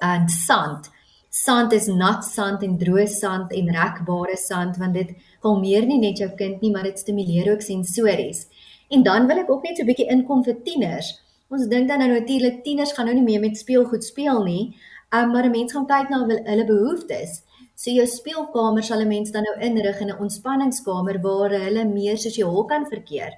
uh, 0.03 0.27
sand 0.27 0.89
sand 1.31 1.71
is 1.71 1.87
nat 1.87 2.25
sand 2.27 2.63
en 2.67 2.73
droë 2.77 3.07
sand 3.07 3.53
en 3.55 3.69
rekbare 3.71 4.35
sand 4.35 4.75
want 4.81 4.97
dit 4.99 5.13
kalmeer 5.39 5.85
nie 5.87 5.99
net 6.01 6.19
jou 6.19 6.27
kind 6.35 6.61
nie 6.61 6.71
maar 6.73 6.83
dit 6.83 6.99
stimuleer 6.99 7.53
ook 7.53 7.63
sensories. 7.63 8.47
En 8.91 9.03
dan 9.03 9.27
wil 9.27 9.39
ek 9.39 9.49
ook 9.49 9.63
net 9.63 9.77
so 9.77 9.83
'n 9.83 9.87
bietjie 9.87 10.11
inkom 10.11 10.43
vir 10.43 10.57
tieners. 10.65 11.21
Ons 11.49 11.67
dink 11.67 11.87
dan 11.87 11.99
nou 11.99 12.09
natuurlik 12.19 12.63
tieners 12.63 12.91
gaan 12.91 13.05
nou 13.05 13.15
nie 13.15 13.23
meer 13.23 13.39
met 13.39 13.57
speelgoed 13.57 14.03
speel 14.03 14.43
nie, 14.43 14.75
um, 15.15 15.31
maar 15.31 15.45
'n 15.45 15.51
mens 15.51 15.71
gaan 15.71 15.87
kyk 15.87 16.09
na 16.09 16.27
hulle 16.27 16.65
behoeftes. 16.65 17.43
So 17.75 17.91
jou 17.91 18.05
speelkamer 18.05 18.83
sal 18.83 18.99
'n 19.01 19.07
mens 19.07 19.31
dan 19.31 19.43
nou 19.43 19.55
inrig 19.59 20.01
in 20.01 20.09
'n 20.09 20.19
ontspanningskamer 20.19 21.21
waar 21.21 21.49
hulle 21.49 21.85
meer 21.85 22.17
sosiaal 22.17 22.65
kan 22.65 22.85
verkeer. 22.85 23.31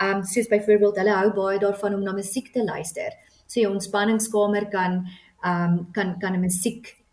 Um 0.00 0.24
soos 0.24 0.48
byvoorbeeld 0.48 0.96
hulle 0.96 1.10
hou 1.10 1.30
baie 1.32 1.58
daarvan 1.58 1.94
om 1.94 2.02
na 2.02 2.12
musiek 2.12 2.52
te 2.52 2.64
luister. 2.64 3.12
So 3.46 3.60
jou 3.60 3.72
ontspanningskamer 3.72 4.68
kan 4.70 5.06
um 5.44 5.88
kan 5.92 6.18
kan 6.18 6.32
'n 6.34 6.40
musiek 6.40 7.03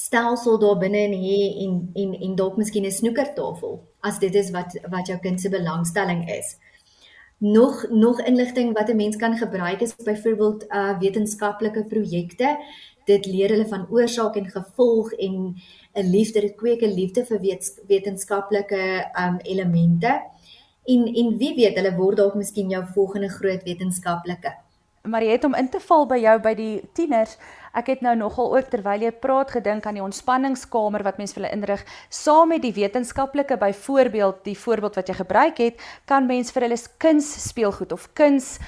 stelsel 0.00 0.58
daar 0.58 0.78
binne 0.80 1.00
in 1.08 1.16
hê 1.20 1.40
en 1.64 1.72
en 2.02 2.14
en 2.26 2.34
dalk 2.36 2.56
miskien 2.56 2.86
'n 2.86 2.98
snoekertafel 2.98 3.72
as 4.00 4.18
dit 4.18 4.34
is 4.34 4.50
wat 4.50 4.76
wat 4.94 5.06
jou 5.06 5.18
kind 5.18 5.40
se 5.40 5.48
belangstelling 5.48 6.28
is. 6.38 6.56
Nog 7.38 7.86
nog 7.90 8.20
inligting 8.20 8.72
wat 8.78 8.88
'n 8.88 8.96
mens 8.96 9.16
kan 9.16 9.36
gebruik 9.36 9.80
is 9.80 9.96
byvoorbeeld 9.96 10.64
uh 10.68 10.98
wetenskaplike 10.98 11.84
projekte. 11.84 12.58
Dit 13.04 13.26
leer 13.26 13.48
hulle 13.48 13.68
van 13.68 13.86
oorsaak 13.90 14.36
en 14.36 14.50
gevolg 14.50 15.12
en 15.12 15.54
'n 15.94 16.10
liefde, 16.10 16.40
dit 16.40 16.54
kweek 16.54 16.82
'n 16.82 16.94
liefde 16.94 17.24
vir 17.24 17.40
wetenskaplike 17.86 19.10
um 19.26 19.38
elemente. 19.42 20.22
En 20.84 21.00
en 21.14 21.36
wie 21.38 21.54
weet, 21.54 21.76
hulle 21.76 21.96
word 21.96 22.16
dalk 22.16 22.34
miskien 22.34 22.68
jou 22.68 22.84
volgende 22.94 23.28
groot 23.28 23.62
wetenskaplike. 23.62 24.54
Maar 25.02 25.22
jy 25.22 25.30
het 25.30 25.44
om 25.44 25.54
in 25.54 25.68
te 25.68 25.80
val 25.80 26.06
by 26.06 26.16
jou 26.16 26.40
by 26.40 26.54
die 26.54 26.82
tieners. 26.92 27.36
Ek 27.72 27.86
het 27.86 28.00
nou 28.02 28.16
nogal 28.18 28.56
ook 28.56 28.70
terwyl 28.72 29.04
jy 29.06 29.12
praat 29.22 29.52
gedink 29.54 29.86
aan 29.86 29.98
die 29.98 30.02
ontspanningskamer 30.02 31.04
wat 31.06 31.20
mense 31.20 31.36
vir 31.36 31.44
hulle 31.44 31.54
inrig. 31.54 31.84
Saam 32.10 32.50
met 32.50 32.64
die 32.64 32.74
wetenskaplike 32.74 33.58
byvoorbeeld, 33.60 34.42
die 34.44 34.58
voorbeeld 34.58 34.98
wat 34.98 35.08
jy 35.08 35.14
gebruik 35.20 35.62
het, 35.62 35.84
kan 36.10 36.26
mens 36.26 36.50
vir 36.50 36.66
hulle 36.66 36.80
kuns 36.98 37.30
speelgoed 37.48 37.92
of 37.94 38.08
kuns 38.18 38.58